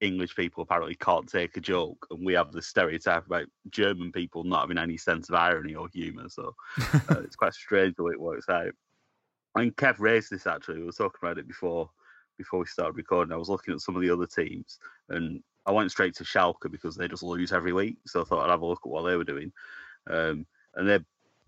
[0.00, 4.44] English people apparently can't take a joke, and we have the stereotype about German people
[4.44, 6.28] not having any sense of irony or humour.
[6.28, 6.54] So
[6.92, 8.72] uh, it's quite strange the way it works out.
[9.54, 10.78] I mean, Kev raised this actually.
[10.78, 11.90] We were talking about it before
[12.36, 13.32] before we started recording.
[13.32, 14.78] I was looking at some of the other teams,
[15.08, 17.96] and I went straight to Schalke because they just lose every week.
[18.06, 19.52] So I thought I'd have a look at what they were doing.
[20.10, 20.98] Um, and they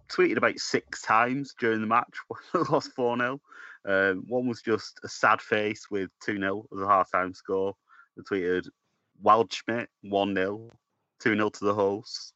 [0.08, 2.16] tweeted about six times during the match.
[2.70, 3.40] Lost 4 0.
[3.86, 7.74] Um, one was just a sad face with 2 0 as a half time score.
[8.16, 8.68] They tweeted
[9.22, 10.70] Waldschmidt 1 0,
[11.20, 12.32] 2 0 to the hosts.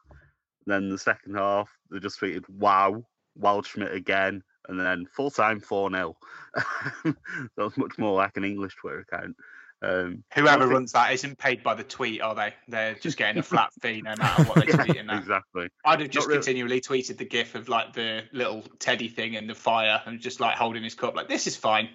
[0.66, 3.02] Then the second half, they just tweeted wow,
[3.38, 4.42] Waldschmidt again.
[4.68, 6.16] And then full time 4 0.
[7.04, 7.16] that
[7.56, 9.34] was much more like an English Twitter account.
[9.82, 12.54] Um, Whoever think- runs that isn't paid by the tweet, are they?
[12.68, 15.06] They're just getting a flat fee no matter what they're tweeting.
[15.06, 15.18] Now.
[15.18, 15.68] exactly.
[15.84, 19.48] I'd have just really- continually tweeted the gif of like the little teddy thing and
[19.48, 21.88] the fire and just like holding his cup, like this is fine.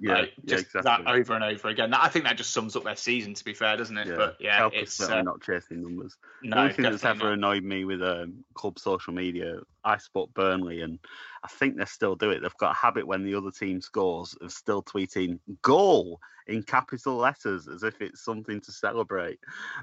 [0.00, 1.04] Yeah, Like, yeah, just exactly.
[1.04, 1.90] that over and over again.
[1.90, 4.06] That, I think that just sums up their season, to be fair, doesn't it?
[4.06, 6.16] Yeah, But yeah, Schalke's it's certainly uh, not chasing numbers.
[6.40, 7.32] no, the only thing that's ever not.
[7.32, 9.56] annoyed me with um, club social media,
[9.88, 10.98] I support Burnley, and
[11.42, 12.40] I think they still do it.
[12.40, 17.16] They've got a habit when the other team scores of still tweeting "goal" in capital
[17.16, 19.38] letters as if it's something to celebrate.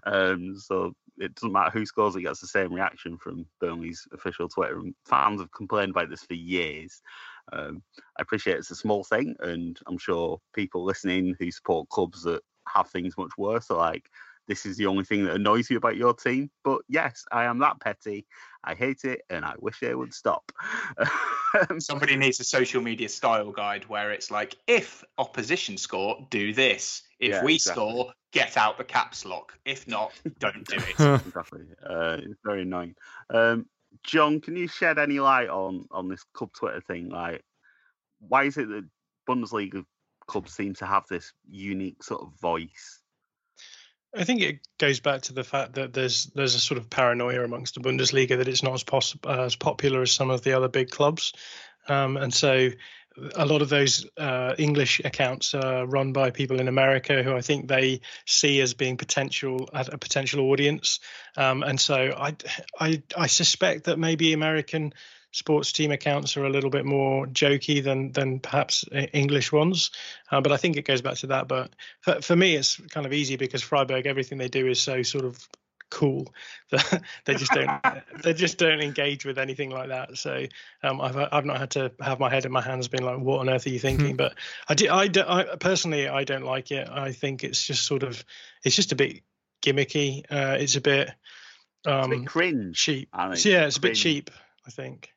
[0.06, 4.48] Um, so it doesn't matter who scores; it gets the same reaction from Burnley's official
[4.48, 4.80] Twitter.
[4.80, 7.02] And fans have complained about this for years.
[7.52, 7.82] Um,
[8.18, 12.42] I appreciate it's a small thing, and I'm sure people listening who support clubs that
[12.68, 14.10] have things much worse are like,
[14.48, 16.50] this is the only thing that annoys you about your team.
[16.64, 18.26] But yes, I am that petty.
[18.64, 20.52] I hate it, and I wish they would stop.
[21.70, 26.54] Um, Somebody needs a social media style guide where it's like, if opposition score, do
[26.54, 27.04] this.
[27.18, 27.84] If Yeah, we exactly.
[27.84, 29.58] score, get out the caps lock.
[29.64, 31.00] If not, don't do it.
[31.26, 31.62] exactly.
[31.82, 32.96] Uh, it's very annoying.
[33.30, 33.68] Um,
[34.04, 37.08] John, can you shed any light on on this club Twitter thing?
[37.08, 37.42] Like,
[38.20, 38.86] why is it that
[39.30, 39.86] Bundesliga
[40.28, 43.02] clubs seem to have this unique sort of voice?
[44.16, 47.44] I think it goes back to the fact that there's there's a sort of paranoia
[47.44, 50.54] amongst the Bundesliga that it's not as poss- uh, as popular as some of the
[50.54, 51.34] other big clubs,
[51.88, 52.70] um, and so
[53.36, 57.42] a lot of those uh, English accounts are run by people in America who I
[57.42, 61.00] think they see as being potential a potential audience,
[61.38, 62.36] um, and so I,
[62.80, 64.94] I I suspect that maybe American
[65.36, 69.92] sports team accounts are a little bit more jokey than than perhaps English ones,
[70.32, 71.50] uh, but I think it goes back to that.
[71.50, 71.72] But
[72.02, 75.26] for, for me, it's kind of easy because Freiburg, everything they do is so sort
[75.26, 75.48] of
[75.92, 76.34] cool
[76.72, 77.70] that they just don't
[78.24, 80.18] they just don't engage with anything like that.
[80.18, 80.46] So
[80.84, 83.42] um, I've I've not had to have my head in my hands, being like, "What
[83.42, 84.36] on earth are you thinking?" but
[84.70, 86.88] I do, I, do, I personally I don't like it.
[86.90, 88.24] I think it's just sort of
[88.64, 89.22] it's just a bit
[89.62, 90.24] gimmicky.
[90.30, 92.78] Uh, it's a bit It's a um, bit cringe.
[92.78, 93.10] cheap.
[93.12, 93.40] I think.
[93.40, 94.32] So, yeah, it's a bit cheap,
[94.66, 95.12] I think.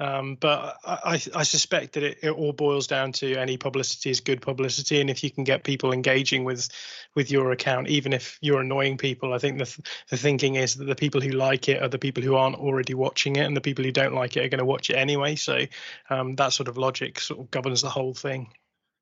[0.00, 4.10] Um, but I, I, I suspect that it, it all boils down to any publicity
[4.10, 6.68] is good publicity, and if you can get people engaging with
[7.14, 10.76] with your account, even if you're annoying people, I think the th- the thinking is
[10.76, 13.56] that the people who like it are the people who aren't already watching it, and
[13.56, 15.34] the people who don't like it are going to watch it anyway.
[15.34, 15.64] So
[16.10, 18.52] um, that sort of logic sort of governs the whole thing.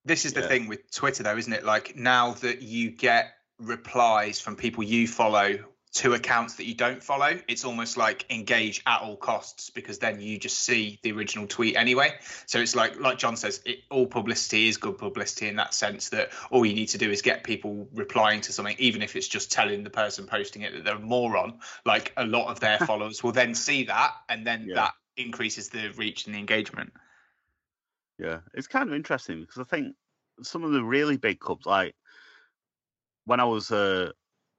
[0.07, 0.49] This is the Yeah.
[0.49, 1.65] thing with Twitter, though, isn't it?
[1.65, 5.59] Like now that you get replies from people you follow
[5.97, 7.39] to accounts that you don't follow.
[7.49, 11.75] It's almost like engage at all costs because then you just see the original tweet
[11.75, 12.13] anyway.
[12.45, 16.11] So it's like like John says, it, all publicity is good publicity in that sense
[16.11, 19.27] that all you need to do is get people replying to something, even if it's
[19.27, 21.61] just telling the person posting it that they're a moron.
[21.87, 24.75] Like a lot of their followers will then see that, and then yeah.
[24.75, 26.93] that increases the reach and the engagement.
[28.19, 29.95] Yeah, it's kind of interesting because I think
[30.43, 31.95] some of the really big clubs, like
[33.25, 34.13] when I was a,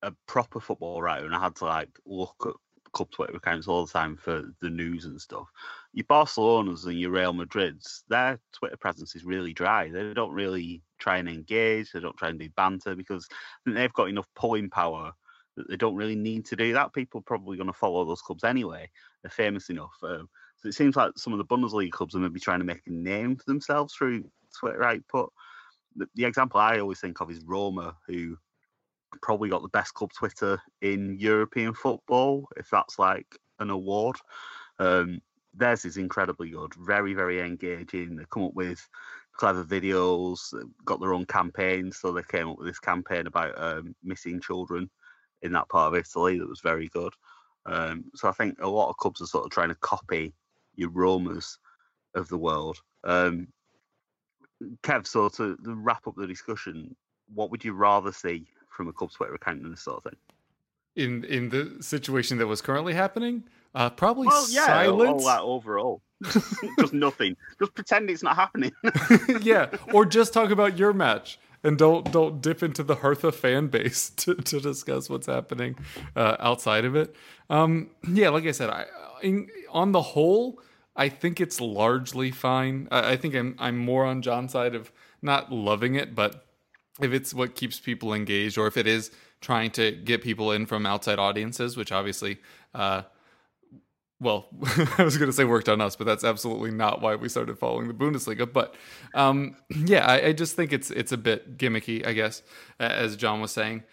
[0.03, 2.53] a proper football writer and I had to like look at
[2.91, 5.47] club Twitter accounts all the time for the news and stuff.
[5.93, 9.89] Your Barcelona's and your Real Madrid's, their Twitter presence is really dry.
[9.89, 11.91] They don't really try and engage.
[11.91, 13.27] They don't try and do banter because
[13.65, 15.11] they've got enough pulling power
[15.55, 16.93] that they don't really need to do that.
[16.93, 18.89] People are probably going to follow those clubs anyway.
[19.21, 19.95] They're famous enough.
[20.03, 22.85] Um, so it seems like some of the Bundesliga clubs are maybe trying to make
[22.87, 24.23] a name for themselves through
[24.59, 25.31] Twitter output.
[25.95, 28.37] The, the example I always think of is Roma, who
[29.21, 33.27] probably got the best club Twitter in European football, if that's like
[33.59, 34.17] an award.
[34.79, 35.21] Um,
[35.53, 38.15] theirs is incredibly good, very, very engaging.
[38.15, 38.87] They come up with
[39.37, 40.39] clever videos,
[40.85, 41.97] got their own campaigns.
[41.97, 44.89] So they came up with this campaign about um, missing children
[45.41, 47.13] in that part of Italy that was very good.
[47.65, 50.33] Um, so I think a lot of clubs are sort of trying to copy
[50.75, 51.57] your Romas
[52.15, 52.77] of the world.
[53.03, 53.47] Um,
[54.83, 56.95] Kev, so to wrap up the discussion,
[57.33, 58.47] what would you rather see
[58.77, 60.19] from a club Twitter account and this sort of thing?
[60.95, 63.43] In in the situation that was currently happening,
[63.75, 65.23] uh, probably well, yeah, silence.
[65.23, 66.01] All that overall,
[66.79, 67.35] just nothing.
[67.59, 68.71] Just pretend it's not happening.
[69.41, 73.67] yeah, or just talk about your match and don't don't dip into the Hertha fan
[73.67, 75.75] base to, to discuss what's happening
[76.15, 77.15] uh, outside of it.
[77.49, 78.85] Um, yeah, like I said, I
[79.21, 80.61] in, on the whole,
[80.95, 82.87] I think it's largely fine.
[82.91, 86.46] I, I think I'm I'm more on John's side of not loving it, but
[87.01, 90.65] if it's what keeps people engaged, or if it is trying to get people in
[90.65, 92.39] from outside audiences, which obviously,
[92.73, 93.03] uh,
[94.19, 94.47] well,
[94.97, 97.59] I was going to say worked on us, but that's absolutely not why we started
[97.59, 98.51] following the Bundesliga.
[98.51, 98.75] But
[99.13, 102.41] um, yeah, I, I, just think it's it's a bit gimmicky, I guess,
[102.79, 103.83] as John was saying.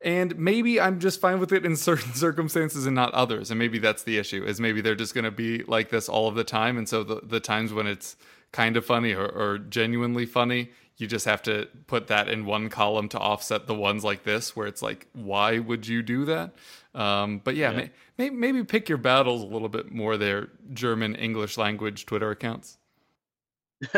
[0.00, 3.50] And maybe I'm just fine with it in certain circumstances and not others.
[3.50, 6.28] And maybe that's the issue is maybe they're just going to be like this all
[6.28, 6.78] of the time.
[6.78, 8.16] And so the, the times when it's
[8.52, 12.68] kind of funny or, or genuinely funny, you just have to put that in one
[12.68, 16.52] column to offset the ones like this where it's like, why would you do that?
[16.94, 17.76] Um, but yeah, yeah.
[17.76, 22.32] May, may, maybe pick your battles a little bit more there, German, English language Twitter
[22.32, 22.78] accounts.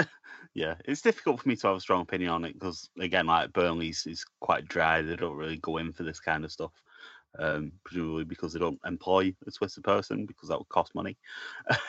[0.55, 3.53] yeah, it's difficult for me to have a strong opinion on it because again, like
[3.55, 5.01] Burnley's is quite dry.
[5.01, 6.73] They don't really go in for this kind of stuff.
[7.39, 11.17] Um, presumably because they don't employ a Twitter person because that would cost money.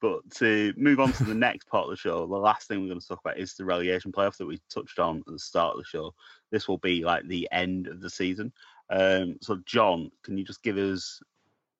[0.00, 2.88] but to move on to the next part of the show, the last thing we're
[2.88, 5.74] going to talk about is the relegation playoff that we touched on at the start
[5.74, 6.14] of the show.
[6.52, 8.52] This will be like the end of the season.
[8.88, 11.20] Um, so, John, can you just give us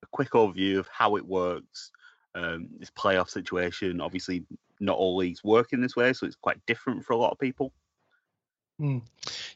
[0.02, 1.92] a quick overview of how it works?
[2.34, 4.44] Um, this playoff situation, obviously,
[4.80, 7.38] not all leagues work in this way, so it's quite different for a lot of
[7.38, 7.72] people.
[8.80, 9.00] Mm.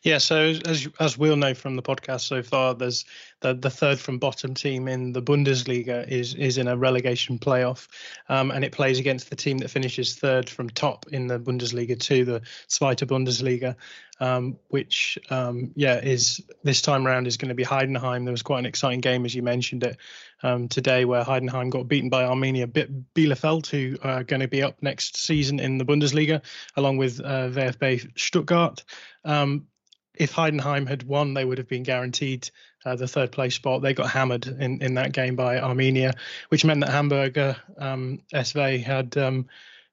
[0.03, 3.05] Yeah, so as as we all know from the podcast so far, there's
[3.41, 7.87] the, the third from bottom team in the Bundesliga is is in a relegation playoff,
[8.31, 12.01] um, and it plays against the team that finishes third from top in the Bundesliga
[12.01, 13.77] two, the Zweite Bundesliga,
[14.21, 18.25] um, which um, yeah is this time around is going to be Heidenheim.
[18.25, 19.97] There was quite an exciting game as you mentioned it
[20.43, 22.67] um, today, where Heidenheim got beaten by Arminia
[23.15, 26.43] Bielefeld, who are going to be up next season in the Bundesliga,
[26.77, 28.85] along with uh, VfB Stuttgart.
[29.25, 29.67] Um,
[30.15, 32.51] if Heidenheim had won, they would have been guaranteed
[32.85, 33.83] uh, the third place spot.
[33.83, 36.15] They got hammered in, in that game by Arminia,
[36.49, 39.47] which meant that Hamburger um, SV had um,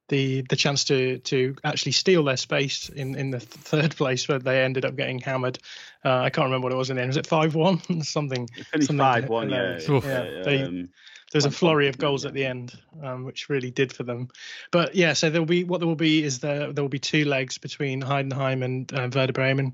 [0.09, 4.39] the the chance to to actually steal their space in in the third place, where
[4.39, 5.59] they ended up getting hammered.
[6.05, 7.09] Uh, I can't remember what it was in the end.
[7.09, 7.79] Was it five one?
[8.03, 8.49] something.
[8.71, 9.49] something five one.
[9.49, 9.79] Yeah.
[9.79, 10.43] yeah, yeah.
[10.43, 10.89] They, um,
[11.31, 12.73] there's a flurry of goals at the end,
[13.03, 14.29] um, which really did for them.
[14.71, 16.99] But yeah, so there will be what there will be is there there will be
[16.99, 19.73] two legs between Heidenheim and uh, Werder Bremen,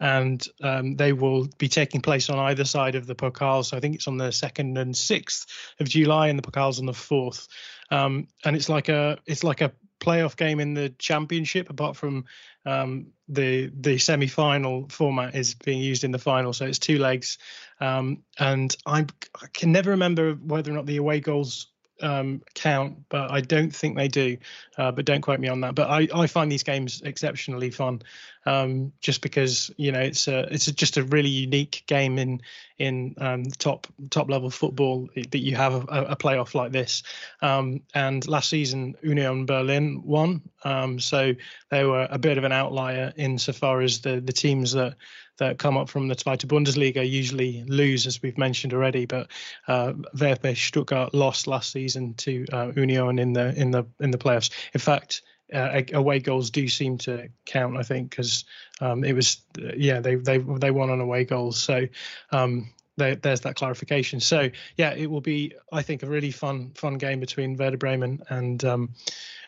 [0.00, 3.64] and um, they will be taking place on either side of the Pokal.
[3.64, 5.46] So I think it's on the second and sixth
[5.78, 7.48] of July, and the Pokal's on the fourth.
[7.90, 12.24] Um, and it's like a it's like a playoff game in the championship, apart from
[12.66, 16.52] um, the the semi final format is being used in the final.
[16.52, 17.38] So it's two legs,
[17.80, 19.06] um, and I,
[19.40, 21.68] I can never remember whether or not the away goals
[22.00, 24.36] um, count, but I don't think they do.
[24.76, 25.74] Uh, but don't quote me on that.
[25.74, 28.02] But I, I find these games exceptionally fun,
[28.46, 32.42] um, just because you know it's a it's a, just a really unique game in
[32.78, 37.02] in um, top top level football that you have a, a playoff like this.
[37.40, 41.34] Um, and last season, Union Berlin won, um, so
[41.70, 44.96] they were a bit of an outlier insofar as the the teams that
[45.38, 49.06] that come up from the Zweite Bundesliga usually lose, as we've mentioned already.
[49.06, 49.28] But
[49.68, 54.18] uh, VfB Stuttgart lost last season to uh, Union in the in the in the
[54.18, 54.50] playoffs.
[54.72, 55.22] In fact.
[55.52, 58.44] Uh, away goals do seem to count, I think, because
[58.80, 59.42] um, it was,
[59.76, 61.62] yeah, they they they won on away goals.
[61.62, 61.86] So
[62.32, 64.20] um, there, there's that clarification.
[64.20, 68.22] So yeah, it will be, I think, a really fun fun game between Werder Bremen
[68.28, 68.94] and um,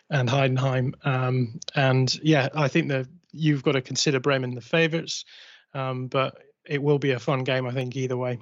[0.09, 0.93] and Heidenheim.
[1.05, 5.25] Um, and yeah, I think that you've got to consider Bremen the favourites,
[5.77, 8.39] um, but it will be a fun game, I think, either way.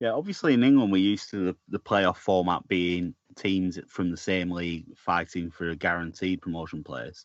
[0.00, 4.16] Yeah, obviously in England we're used to the, the playoff format being teams from the
[4.16, 7.24] same league fighting for a guaranteed promotion place.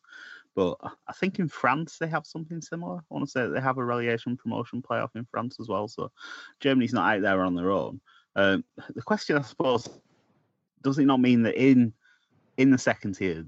[0.55, 0.77] But
[1.07, 2.97] I think in France they have something similar.
[2.97, 5.87] I want to say they have a relegation promotion playoff in France as well.
[5.87, 6.11] So
[6.59, 8.01] Germany's not out there on their own.
[8.35, 8.63] Um,
[8.95, 9.89] the question, I suppose,
[10.81, 11.93] does it not mean that in
[12.57, 13.45] in the second tier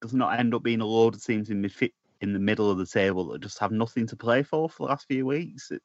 [0.00, 2.78] does not end up being a load of teams in midfield in the middle of
[2.78, 5.70] the table that just have nothing to play for for the last few weeks.
[5.70, 5.82] It,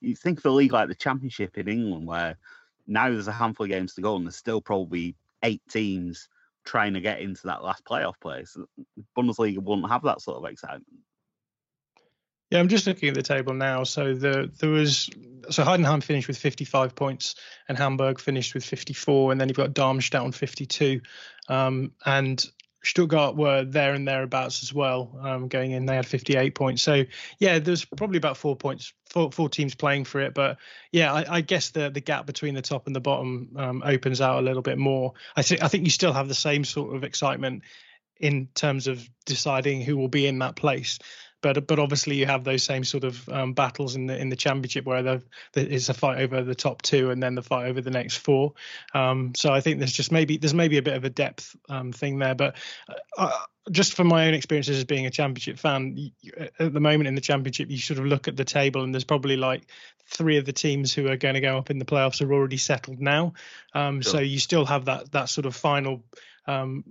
[0.00, 2.36] you think of a league like the Championship in England, where
[2.86, 6.28] now there's a handful of games to go, and there's still probably eight teams
[6.64, 8.56] trying to get into that last playoff place.
[9.16, 10.86] Bundesliga wouldn't have that sort of excitement.
[12.50, 13.82] Yeah, I'm just looking at the table now.
[13.82, 15.10] So the there was
[15.50, 17.34] so Heidenheim finished with 55 points
[17.68, 21.00] and Hamburg finished with 54, and then you've got Darmstadt on 52,
[21.48, 22.44] um, and
[22.86, 25.86] Stuttgart were there and thereabouts as well um, going in.
[25.86, 26.82] They had 58 points.
[26.82, 27.04] So
[27.38, 30.34] yeah, there's probably about four points, four, four teams playing for it.
[30.34, 30.58] But
[30.92, 34.20] yeah, I, I, guess the the gap between the top and the bottom um, opens
[34.20, 35.14] out a little bit more.
[35.34, 37.64] I think I think you still have the same sort of excitement
[38.18, 40.98] in terms of deciding who will be in that place
[41.54, 44.36] but but obviously you have those same sort of um, battles in the in the
[44.36, 45.22] championship where the,
[45.52, 48.16] the, it's a fight over the top two and then the fight over the next
[48.16, 48.54] four.
[48.94, 51.92] Um, so I think there's just maybe there's maybe a bit of a depth um,
[51.92, 52.56] thing there, but.
[53.16, 53.30] Uh,
[53.72, 56.12] just from my own experiences as being a championship fan,
[56.60, 59.02] at the moment in the championship, you sort of look at the table and there's
[59.02, 59.66] probably like
[60.06, 62.58] three of the teams who are going to go up in the playoffs are already
[62.58, 63.32] settled now.
[63.74, 64.12] Um, sure.
[64.12, 66.04] So you still have that that sort of final
[66.46, 66.84] um,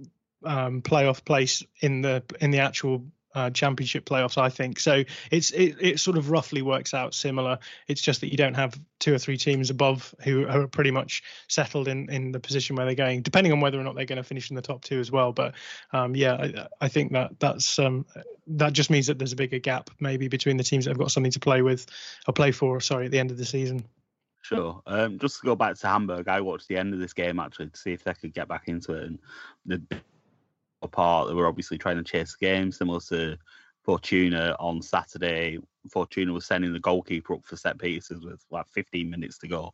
[0.43, 3.05] um, playoff place in the in the actual
[3.35, 4.37] uh, championship playoffs.
[4.37, 5.03] I think so.
[5.29, 7.59] It's it, it sort of roughly works out similar.
[7.87, 11.21] It's just that you don't have two or three teams above who are pretty much
[11.47, 14.17] settled in in the position where they're going, depending on whether or not they're going
[14.17, 15.33] to finish in the top two as well.
[15.33, 15.53] But
[15.91, 18.05] um, yeah, I, I, think that that's um,
[18.47, 21.11] that just means that there's a bigger gap maybe between the teams that have got
[21.11, 21.85] something to play with
[22.27, 22.79] or play for.
[22.79, 23.85] Sorry, at the end of the season.
[24.41, 24.79] Sure.
[24.85, 27.69] Um, just to go back to Hamburg, I watched the end of this game actually
[27.69, 29.19] to see if they could get back into it, and
[29.65, 29.81] the
[30.81, 31.27] apart.
[31.27, 33.37] They were obviously trying to chase the game, similar to
[33.83, 35.59] Fortuna on Saturday.
[35.91, 39.73] Fortuna was sending the goalkeeper up for set pieces with like 15 minutes to go.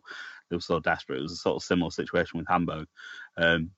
[0.50, 1.20] They were so desperate.
[1.20, 2.88] It was a sort of similar situation with Hamburg.
[3.38, 3.72] Um,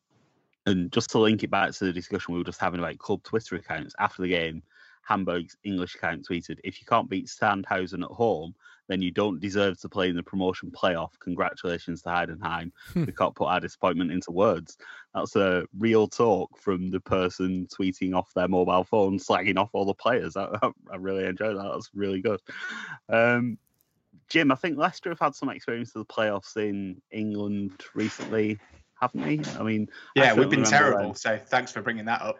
[0.65, 3.21] and just to link it back to the discussion we were just having about club
[3.23, 4.63] Twitter accounts after the game,
[5.03, 8.55] Hamburg's English account tweeted, "If you can't beat Sandhausen at home,
[8.87, 11.11] then you don't deserve to play in the promotion playoff.
[11.19, 12.71] Congratulations to Heidenheim.
[12.93, 13.05] Hmm.
[13.05, 14.77] we can't put our disappointment into words.
[15.13, 19.85] That's a real talk from the person tweeting off their mobile phone, slagging off all
[19.85, 20.35] the players.
[20.35, 20.47] I,
[20.91, 21.71] I really enjoyed that.
[21.71, 22.39] That's really good.
[23.09, 23.57] Um,
[24.29, 28.59] Jim, I think Leicester have had some experience of the playoffs in England recently,
[28.99, 29.41] haven't we?
[29.59, 31.13] I mean, yeah, I we've been terrible.
[31.13, 32.37] So thanks for bringing that up.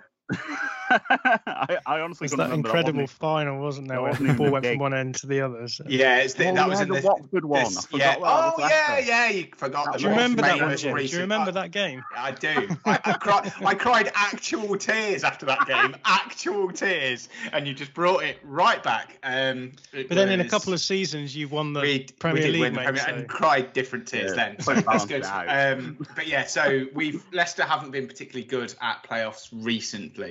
[0.89, 4.01] I, I, honestly was that incredible that final, wasn't there?
[4.01, 5.67] Where the ball went from one end to the other.
[5.67, 5.85] So.
[5.87, 7.63] Yeah, it's the, oh, that was in the, the Watford one.
[7.63, 8.15] This, yeah.
[8.19, 9.29] Oh yeah, yeah.
[9.29, 9.97] You forgot.
[9.97, 10.75] Do you remember that one?
[10.75, 12.03] Do you remember that game?
[12.15, 12.69] I do.
[12.85, 13.53] I, I, cried.
[13.63, 15.95] I cried actual tears after that game.
[16.05, 19.17] actual tears, and you just brought it right back.
[19.23, 22.61] Um, but then in a couple of seasons, you've won the we, Premier we League,
[22.61, 23.13] win, mate, Premier, so.
[23.13, 24.55] and cried different tears yeah.
[24.57, 24.83] then.
[24.85, 25.23] That's good.
[25.23, 30.22] Um, but yeah, so we've Leicester haven't been particularly good at playoffs recently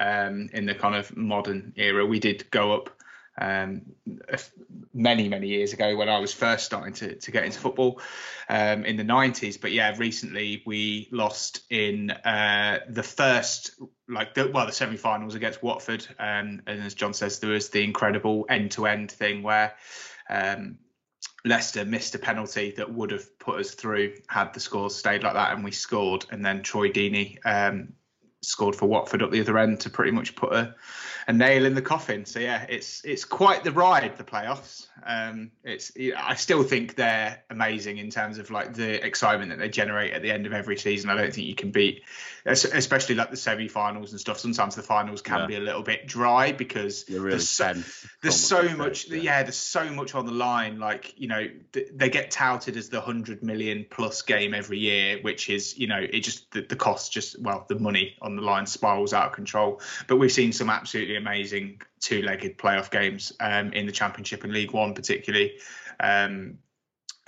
[0.00, 2.04] um, in the kind of modern era.
[2.04, 2.90] We did go up
[3.38, 3.82] um,
[4.94, 8.00] many, many years ago when I was first starting to, to get into football
[8.48, 9.60] um, in the 90s.
[9.60, 13.72] But yeah, recently we lost in uh, the first,
[14.08, 16.06] like, the, well, the semi finals against Watford.
[16.18, 19.74] Um, and as John says, there was the incredible end to end thing where.
[20.28, 20.78] Um,
[21.44, 25.34] Leicester missed a penalty that would have put us through had the scores stayed like
[25.34, 26.26] that, and we scored.
[26.30, 27.92] And then Troy Deeney um,
[28.46, 30.74] scored for Watford up the other end to pretty much put a,
[31.26, 32.24] a nail in the coffin.
[32.24, 34.86] So yeah, it's it's quite the ride, the playoffs.
[35.04, 39.68] Um, it's I still think they're amazing in terms of like the excitement that they
[39.68, 41.10] generate at the end of every season.
[41.10, 42.02] I don't think you can beat,
[42.44, 44.38] especially like the semi-finals and stuff.
[44.38, 45.46] Sometimes the finals can yeah.
[45.46, 47.74] be a little bit dry because really there's so,
[48.22, 49.16] there's so much, much yeah.
[49.16, 49.42] yeah.
[49.42, 50.78] there's so much on the line.
[50.78, 55.18] Like you know, th- they get touted as the hundred million plus game every year,
[55.22, 58.36] which is you know it just the, the cost just well the money on on
[58.36, 59.80] the line spirals out of control.
[60.06, 64.72] But we've seen some absolutely amazing two-legged playoff games um, in the Championship and League
[64.72, 65.54] One, particularly.
[65.98, 66.58] Um,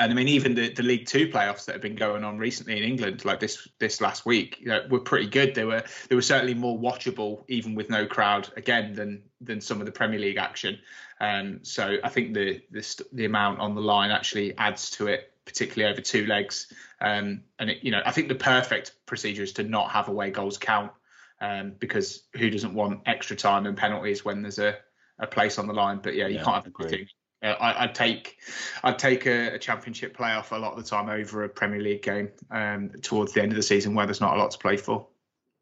[0.00, 2.76] and I mean, even the, the League Two playoffs that have been going on recently
[2.78, 5.54] in England, like this this last week, you know, were pretty good.
[5.54, 9.80] They were they were certainly more watchable, even with no crowd, again than than some
[9.80, 10.78] of the Premier League action.
[11.20, 15.32] Um, so I think the, the the amount on the line actually adds to it,
[15.44, 16.72] particularly over two legs.
[17.00, 20.30] Um, and it, you know, I think the perfect procedure is to not have away
[20.30, 20.92] goals count,
[21.40, 24.76] um, because who doesn't want extra time and penalties when there's a,
[25.18, 26.00] a place on the line?
[26.02, 27.08] But yeah, you Yeah, can't have everything.
[27.42, 28.38] Uh, I, I'd take
[28.82, 32.02] I'd take a, a championship playoff a lot of the time over a Premier League
[32.02, 34.76] game um, towards the end of the season where there's not a lot to play
[34.76, 35.06] for.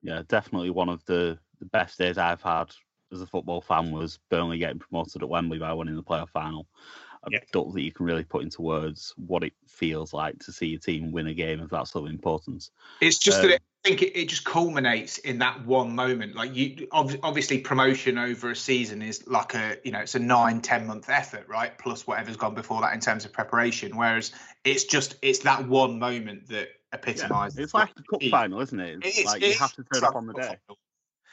[0.03, 2.70] Yeah, definitely one of the, the best days I've had
[3.12, 6.66] as a football fan was Burnley getting promoted at Wembley by winning the playoff final.
[7.27, 7.41] I Yeah.
[7.53, 10.79] don't think you can really put into words what it feels like to see a
[10.79, 12.70] team win a game of that sort of importance.
[13.01, 16.37] It's just Um, that it, I think it, it just culminates in that one moment.
[16.37, 20.20] Like you, ob- obviously, promotion over a season is like a you know it's a
[20.20, 21.77] nine ten month effort, right?
[21.79, 23.97] Plus whatever's gone before that in terms of preparation.
[23.97, 24.33] Whereas
[24.64, 27.59] it's just it's that one moment that Yeah, epitomises.
[27.59, 28.99] it's like the cup final, isn't it?
[29.05, 30.43] It's It is- like you have to turn up on the day.
[30.68, 30.79] final.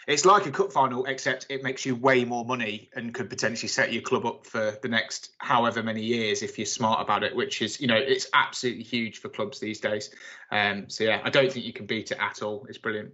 [0.08, 3.70] It's like a cup final, except it makes you way more money and could potentially
[3.70, 7.36] set your club up for the next however many years if you're smart about it.
[7.36, 10.10] Which is, you know, it's absolutely huge for clubs these days.
[10.52, 12.66] Um, so yeah, I don't think you can beat it at all.
[12.68, 13.14] It's brilliant.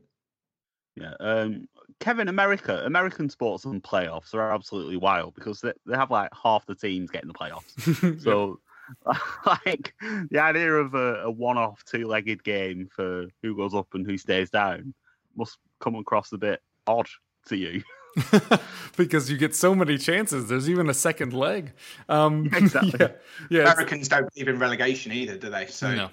[0.96, 1.14] Yeah.
[1.20, 1.68] Um,
[2.00, 6.66] Kevin, America, American sports and playoffs are absolutely wild because they, they have like half
[6.66, 8.22] the teams getting the playoffs.
[8.24, 8.60] So,
[9.46, 9.94] like,
[10.32, 14.06] the idea of a, a one off two legged game for who goes up and
[14.06, 14.94] who stays down
[15.36, 17.08] must come across a bit odd
[17.48, 17.84] to you.
[18.98, 20.48] because you get so many chances.
[20.48, 21.74] There's even a second leg.
[22.08, 22.94] Um, Exactly.
[23.00, 23.08] Yeah,
[23.50, 25.68] yeah, Americans don't believe in relegation either, do they?
[25.68, 26.10] So no.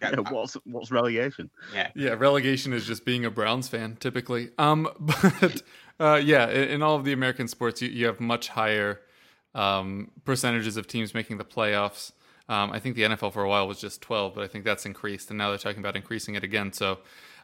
[0.00, 1.50] Yeah, what's, what's relegation?
[1.74, 1.90] yeah.
[1.94, 4.50] Yeah, relegation is just being a Browns fan typically.
[4.58, 5.62] Um, but
[5.98, 9.00] uh, yeah, in, in all of the American sports, you, you have much higher
[9.54, 12.12] um, percentages of teams making the playoffs.
[12.48, 14.84] Um, I think the NFL for a while was just 12, but I think that's
[14.84, 16.74] increased, and now they're talking about increasing it again.
[16.74, 16.98] So,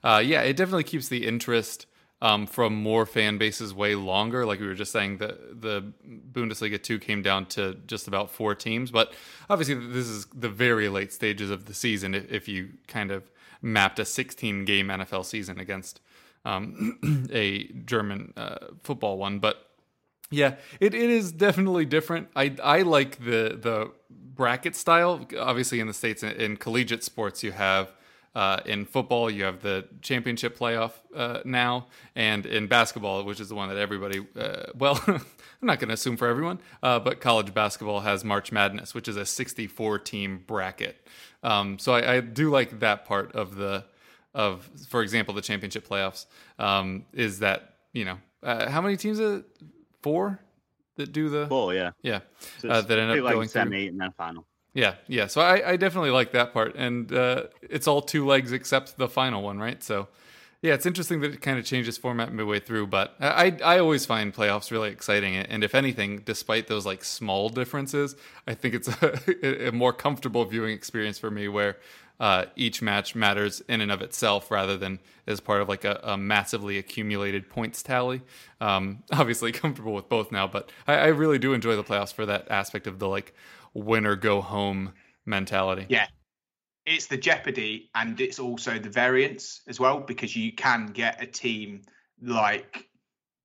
[0.04, 1.86] uh, yeah, it definitely keeps the interest
[2.22, 4.44] um, from more fan bases way longer.
[4.44, 5.92] Like we were just saying, the the
[6.32, 9.12] Bundesliga two came down to just about four teams, but
[9.48, 12.14] obviously this is the very late stages of the season.
[12.14, 13.30] If, you kind of
[13.62, 16.00] mapped a 16 game NFL season against
[16.44, 19.66] um, a German uh, football one, but
[20.30, 22.28] yeah, it, it is definitely different.
[22.36, 25.26] I I like the the bracket style.
[25.38, 27.92] Obviously, in the states, in, in collegiate sports, you have
[28.34, 33.48] uh, in football you have the championship playoff uh, now, and in basketball, which is
[33.48, 35.20] the one that everybody uh, well, I'm
[35.62, 39.16] not going to assume for everyone, uh, but college basketball has March Madness, which is
[39.16, 41.06] a 64 team bracket.
[41.42, 43.84] Um, so I, I do like that part of the
[44.32, 46.26] of, for example, the championship playoffs.
[46.58, 49.20] Um, is that you know uh, how many teams?
[49.20, 49.42] Are,
[50.02, 50.40] four
[50.96, 51.90] that do the Oh, yeah.
[52.02, 52.20] yeah
[52.58, 53.62] So uh, that end up like going through.
[53.62, 54.46] semi and then final.
[54.80, 55.26] Yeah, yeah.
[55.26, 59.08] So I, I definitely like that part, and uh, it's all two legs except the
[59.10, 59.82] final one, right?
[59.84, 60.08] So
[60.62, 64.06] yeah, it's interesting that it kind of changes format midway through, but I I always
[64.06, 68.16] find playoffs really exciting, and if anything, despite those like small differences,
[68.46, 71.76] I think it's a, a more comfortable viewing experience for me where.
[72.18, 75.98] Uh, each match matters in and of itself rather than as part of like a,
[76.02, 78.20] a massively accumulated points tally.
[78.60, 82.26] Um, obviously, comfortable with both now, but I, I really do enjoy the playoffs for
[82.26, 83.34] that aspect of the like
[83.74, 84.92] win or go home
[85.26, 85.86] mentality.
[85.88, 86.06] Yeah.
[86.86, 91.26] It's the jeopardy and it's also the variance as well because you can get a
[91.26, 91.82] team
[92.22, 92.90] like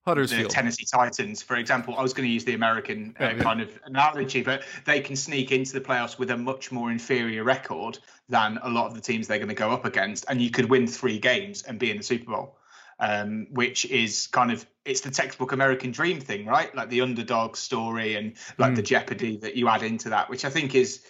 [0.06, 1.96] the Tennessee Titans, for example.
[1.98, 3.38] I was going to use the American uh, yeah.
[3.40, 7.44] kind of analogy, but they can sneak into the playoffs with a much more inferior
[7.44, 7.98] record
[8.30, 10.70] than a lot of the teams they're going to go up against, and you could
[10.70, 12.58] win three games and be in the Super Bowl.
[12.98, 16.74] Um, which is kind of it's the textbook American dream thing, right?
[16.74, 20.50] Like the underdog story and like the jeopardy that you add into that, which I
[20.50, 21.04] think is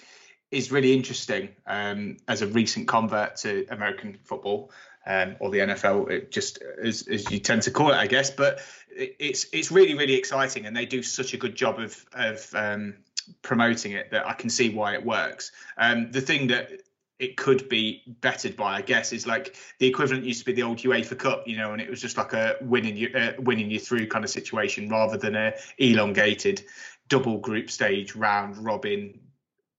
[0.50, 4.72] is really interesting um, as a recent convert to American football
[5.06, 8.32] um, or the NFL, it just as, as you tend to call it, I guess.
[8.32, 8.60] But
[8.90, 12.50] it, it's it's really really exciting, and they do such a good job of of
[12.56, 12.96] um,
[13.42, 15.52] promoting it that I can see why it works.
[15.78, 16.72] Um, the thing that
[17.20, 20.64] it could be bettered by, I guess, is like the equivalent used to be the
[20.64, 23.70] old UEFA Cup, you know, and it was just like a winning you uh, winning
[23.70, 26.64] you through kind of situation rather than a elongated
[27.08, 29.20] double group stage round robin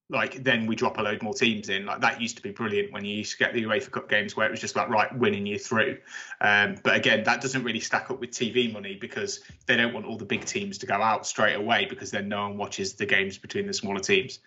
[0.08, 1.84] like then we drop a load more teams in.
[1.84, 4.36] Like that used to be brilliant when you used to get the UEFA Cup games
[4.36, 5.98] where it was just like right winning you through.
[6.40, 10.06] Um, but again, that doesn't really stack up with TV money because they don't want
[10.06, 13.06] all the big teams to go out straight away because then no one watches the
[13.06, 14.38] games between the smaller teams.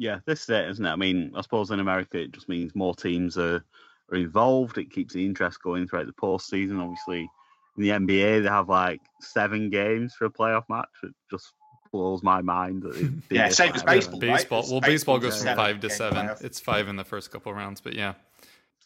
[0.00, 0.90] Yeah, this is it, isn't it?
[0.90, 3.62] I mean, I suppose in America it just means more teams are
[4.10, 4.78] are involved.
[4.78, 6.80] It keeps the interest going throughout the postseason.
[6.80, 7.28] Obviously,
[7.76, 10.88] in the NBA, they have like seven games for a playoff match.
[11.02, 11.52] It just
[11.92, 12.82] blows my mind.
[13.30, 14.18] yeah, same as baseball.
[14.18, 14.62] Baseball.
[14.62, 14.70] Right?
[14.70, 16.28] Well, baseball goes from five to seven.
[16.28, 16.44] Playoff.
[16.44, 18.14] It's five in the first couple rounds, but yeah.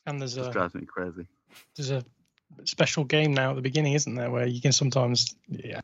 [0.06, 1.28] And there's just a drives me crazy.
[1.76, 2.04] there's a
[2.64, 5.80] special game now at the beginning, isn't there, where you can sometimes yeah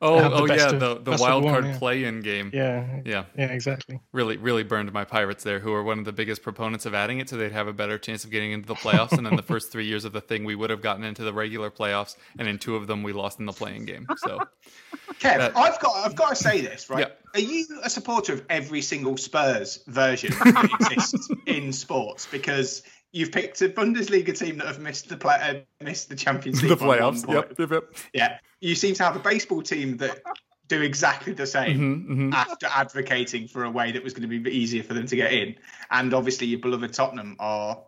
[0.00, 1.78] Oh, the oh yeah, of- the the best wild one, card yeah.
[1.78, 2.50] play-in game.
[2.54, 4.00] yeah Yeah, yeah exactly.
[4.12, 7.18] really, really burned my Pirates there, who are one of the biggest proponents of adding
[7.18, 9.12] it, so they'd have a better chance of getting into the playoffs.
[9.12, 11.32] and then the first three years of the thing, we would have gotten into the
[11.34, 14.06] regular playoffs, and in two of them, we lost in the play-in game.
[14.18, 14.38] So
[15.20, 17.00] Kev, That- I've got I've got to say this, right?
[17.00, 17.14] Yeah.
[17.34, 22.26] Are you a supporter of every single Spurs version that exists in sports?
[22.30, 22.82] Because
[23.12, 26.70] you've picked a Bundesliga team that have missed the play, uh, missed the Champions League.
[26.70, 27.26] the playoffs.
[27.26, 27.84] Yep, yep, yep.
[28.12, 28.38] Yeah.
[28.60, 30.20] You seem to have a baseball team that
[30.66, 32.34] do exactly the same Mhm, mhm.
[32.34, 35.32] after advocating for a way that was going to be easier for them to get
[35.32, 35.56] in.
[35.90, 37.82] And obviously, your beloved Tottenham are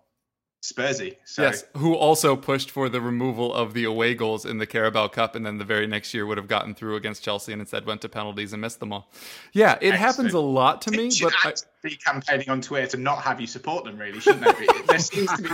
[0.63, 1.17] Spursy.
[1.25, 5.09] So Yes, who also pushed for the removal of the away goals in the Carabao
[5.09, 7.87] Cup, and then the very next year would have gotten through against Chelsea, and instead
[7.87, 9.11] went to penalties and missed them all.
[9.55, 12.61] Yeah, it happens a lot to me, It should but I, actually be campaigning on
[12.61, 14.53] Twitter to not have you support them, really, shouldn't there?
[14.53, 14.69] be?
[14.87, 15.49] there seems to be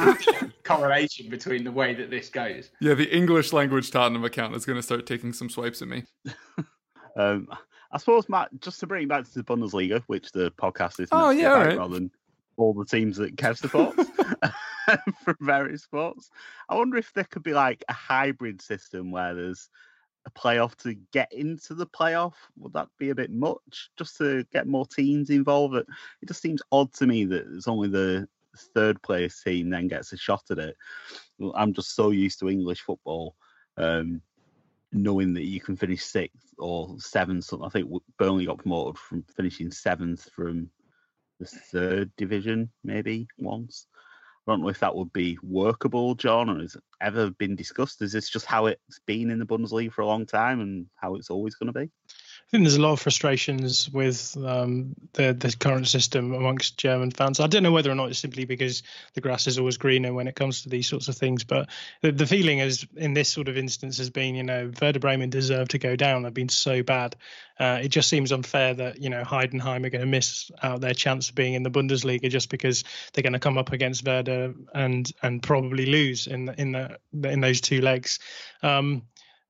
[0.46, 2.70] a correlation between the way that this goes.
[2.80, 6.04] yeah, the English language Tottenham account is going to start taking some swipes at me.
[7.18, 7.48] Um,
[7.92, 11.08] I suppose, Matt, just to bring it back to the Bundesliga, which the podcast is
[11.12, 11.78] Oh, meant to be yeah, right.
[11.78, 12.10] rather than
[12.56, 14.08] all the teams that Kev supports
[15.24, 16.30] from various sports.
[16.68, 19.68] I wonder if there could be like a hybrid system where there's
[20.26, 22.34] a playoff to get into the playoff.
[22.58, 25.76] Would that be a bit much just to get more teams involved?
[25.76, 25.86] It
[26.22, 28.28] it just seems odd to me that it's only the
[28.74, 30.76] third place team then gets a shot at it.
[31.54, 33.36] I'm just so used to English football.
[33.76, 34.22] Um,
[34.92, 37.52] knowing that you can finish sixth or seventh.
[37.62, 40.70] I think Burnley got promoted from finishing seventh from
[41.38, 43.86] the third division, maybe once.
[44.46, 48.00] I don't know if that would be workable, John, or has it ever been discussed?
[48.00, 51.16] Is this just how it's been in the Bundesliga for a long time and how
[51.16, 51.90] it's always going to be?
[52.46, 57.10] I think there's a lot of frustrations with um, the the current system amongst German
[57.10, 57.40] fans.
[57.40, 58.84] I don't know whether or not it's simply because
[59.14, 61.68] the grass is always greener when it comes to these sorts of things, but
[62.02, 65.28] the, the feeling is in this sort of instance has been, you know, Werder Bremen
[65.28, 66.22] deserve to go down.
[66.22, 67.16] They've been so bad.
[67.58, 70.94] Uh, it just seems unfair that you know Heidenheim are going to miss out their
[70.94, 74.54] chance of being in the Bundesliga just because they're going to come up against Werder
[74.72, 78.20] and and probably lose in the, in the in those two legs.
[78.62, 79.02] Um,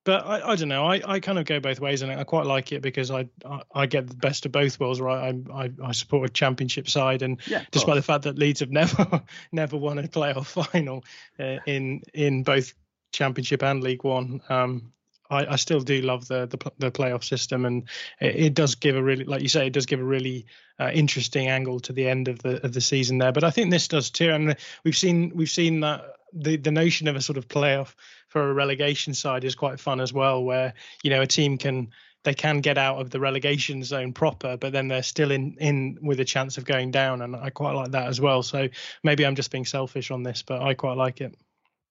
[0.07, 0.87] but I, I don't know.
[0.87, 3.63] I, I kind of go both ways, and I quite like it because I I,
[3.75, 5.01] I get the best of both worlds.
[5.01, 8.61] Right, I I, I support a championship side, and Yeah, despite the fact that Leeds
[8.61, 11.05] have never never won a playoff final
[11.39, 12.73] uh, in in both
[13.13, 14.93] championship and League One, um,
[15.29, 17.83] I, I still do love the the, the playoff system, and
[18.21, 20.47] it, it does give a really, like you say, it does give a really
[20.79, 23.33] uh, interesting angle to the end of the of the season there.
[23.33, 27.09] But I think this does too, and we've seen we've seen that the the notion
[27.09, 27.95] of a sort of playoff
[28.37, 31.89] for a relegation side is quite fun as well, where you know a team can
[32.23, 35.97] they can get out of the relegation zone proper, but then they're still in in
[36.03, 38.43] with a chance of going down, and I quite like that as well.
[38.43, 38.69] So
[39.03, 41.35] maybe I'm just being selfish on this, but I quite like it.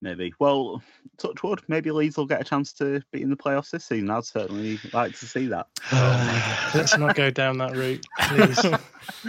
[0.02, 0.34] Maybe.
[0.38, 0.82] Well,
[1.16, 4.10] touch wood, maybe Leeds will get a chance to be in the playoffs this season.
[4.10, 5.66] I'd certainly like to see that.
[6.74, 8.58] Let's not go down that route, please.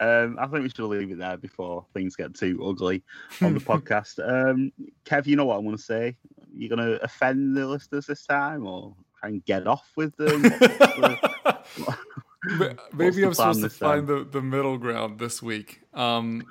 [0.00, 3.02] um, I think we should leave it there before things get too ugly
[3.40, 4.18] on the podcast.
[4.22, 4.72] Um,
[5.06, 6.16] Kev, you know what I'm going to say?
[6.54, 10.42] You're going to offend the listeners this time or try and get off with them?
[10.58, 11.96] What's the-
[12.44, 14.06] Ma- Maybe the I'm supposed to this time?
[14.06, 15.82] find the, the middle ground this week.
[15.94, 16.42] Um,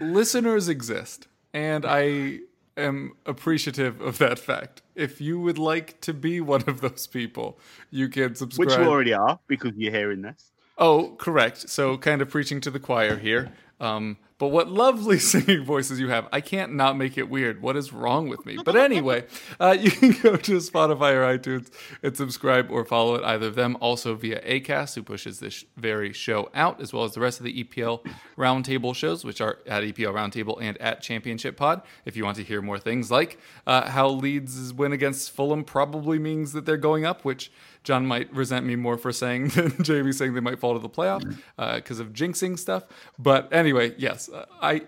[0.00, 2.38] listeners exist, and I
[2.76, 4.82] am appreciative of that fact.
[4.94, 7.58] If you would like to be one of those people,
[7.90, 8.68] you can subscribe.
[8.68, 10.52] Which you already are because you're hearing this.
[10.78, 11.68] Oh, correct.
[11.68, 13.52] So, kind of preaching to the choir here.
[13.80, 16.26] Um, but what lovely singing voices you have.
[16.32, 17.62] I can't not make it weird.
[17.62, 18.58] What is wrong with me?
[18.64, 19.24] But anyway,
[19.60, 21.70] uh, you can go to Spotify or iTunes
[22.02, 23.76] and subscribe or follow it, either of them.
[23.80, 27.44] Also via ACAST, who pushes this very show out, as well as the rest of
[27.44, 28.04] the EPL
[28.36, 31.80] Roundtable shows, which are at EPL Roundtable and at Championship Pod.
[32.04, 36.18] If you want to hear more things like uh, how Leeds' win against Fulham probably
[36.18, 37.52] means that they're going up, which
[37.84, 40.88] John might resent me more for saying than Jamie saying they might fall to the
[40.88, 42.84] playoff uh, because of jinxing stuff.
[43.18, 44.82] But anyway, yes, uh, I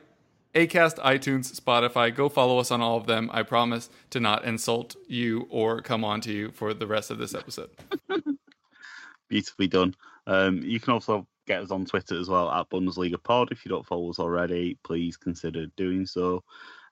[0.55, 2.15] Acast, iTunes, Spotify.
[2.15, 3.29] Go follow us on all of them.
[3.33, 7.19] I promise to not insult you or come on to you for the rest of
[7.19, 7.71] this episode.
[9.29, 9.97] Beautifully done.
[10.29, 13.51] Um, you can also get us on Twitter as well at Bundesliga Pod.
[13.51, 16.45] If you don't follow us already, please consider doing so.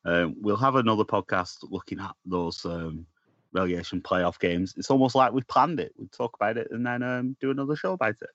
[0.05, 3.07] Um, we'll have another podcast looking at those um,
[3.53, 4.74] relegation playoff games.
[4.76, 5.92] It's almost like we planned it.
[5.96, 8.30] We talk about it and then um, do another show about it.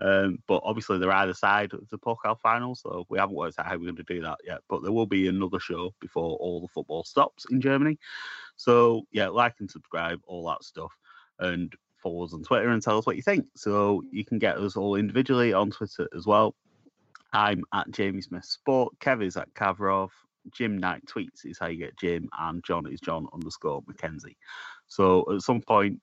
[0.00, 3.66] Um, but obviously they're either side of the Pokal final, so we haven't worked out
[3.66, 4.60] how we're going to do that yet.
[4.68, 7.98] But there will be another show before all the football stops in Germany.
[8.56, 10.92] So yeah, like and subscribe, all that stuff,
[11.38, 13.46] and follow us on Twitter and tell us what you think.
[13.56, 16.54] So you can get us all individually on Twitter as well.
[17.32, 18.98] I'm at Jamie Smith Sport.
[19.00, 20.10] Kev is at Kavrov.
[20.52, 24.36] Jim Knight tweets is how you get Jim, and John is John underscore McKenzie.
[24.86, 26.00] So at some point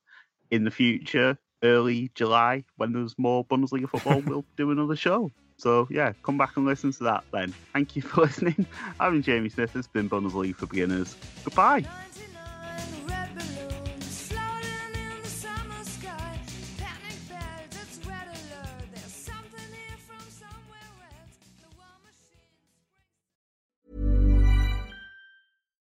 [0.51, 5.31] in the future, early July, when there's more Bundesliga football, we'll do another show.
[5.57, 7.53] So yeah, come back and listen to that then.
[7.73, 8.65] Thank you for listening.
[8.99, 9.73] Been Jamie Smith.
[9.73, 11.15] Has been Bundesliga for Beginners.
[11.43, 11.85] Goodbye.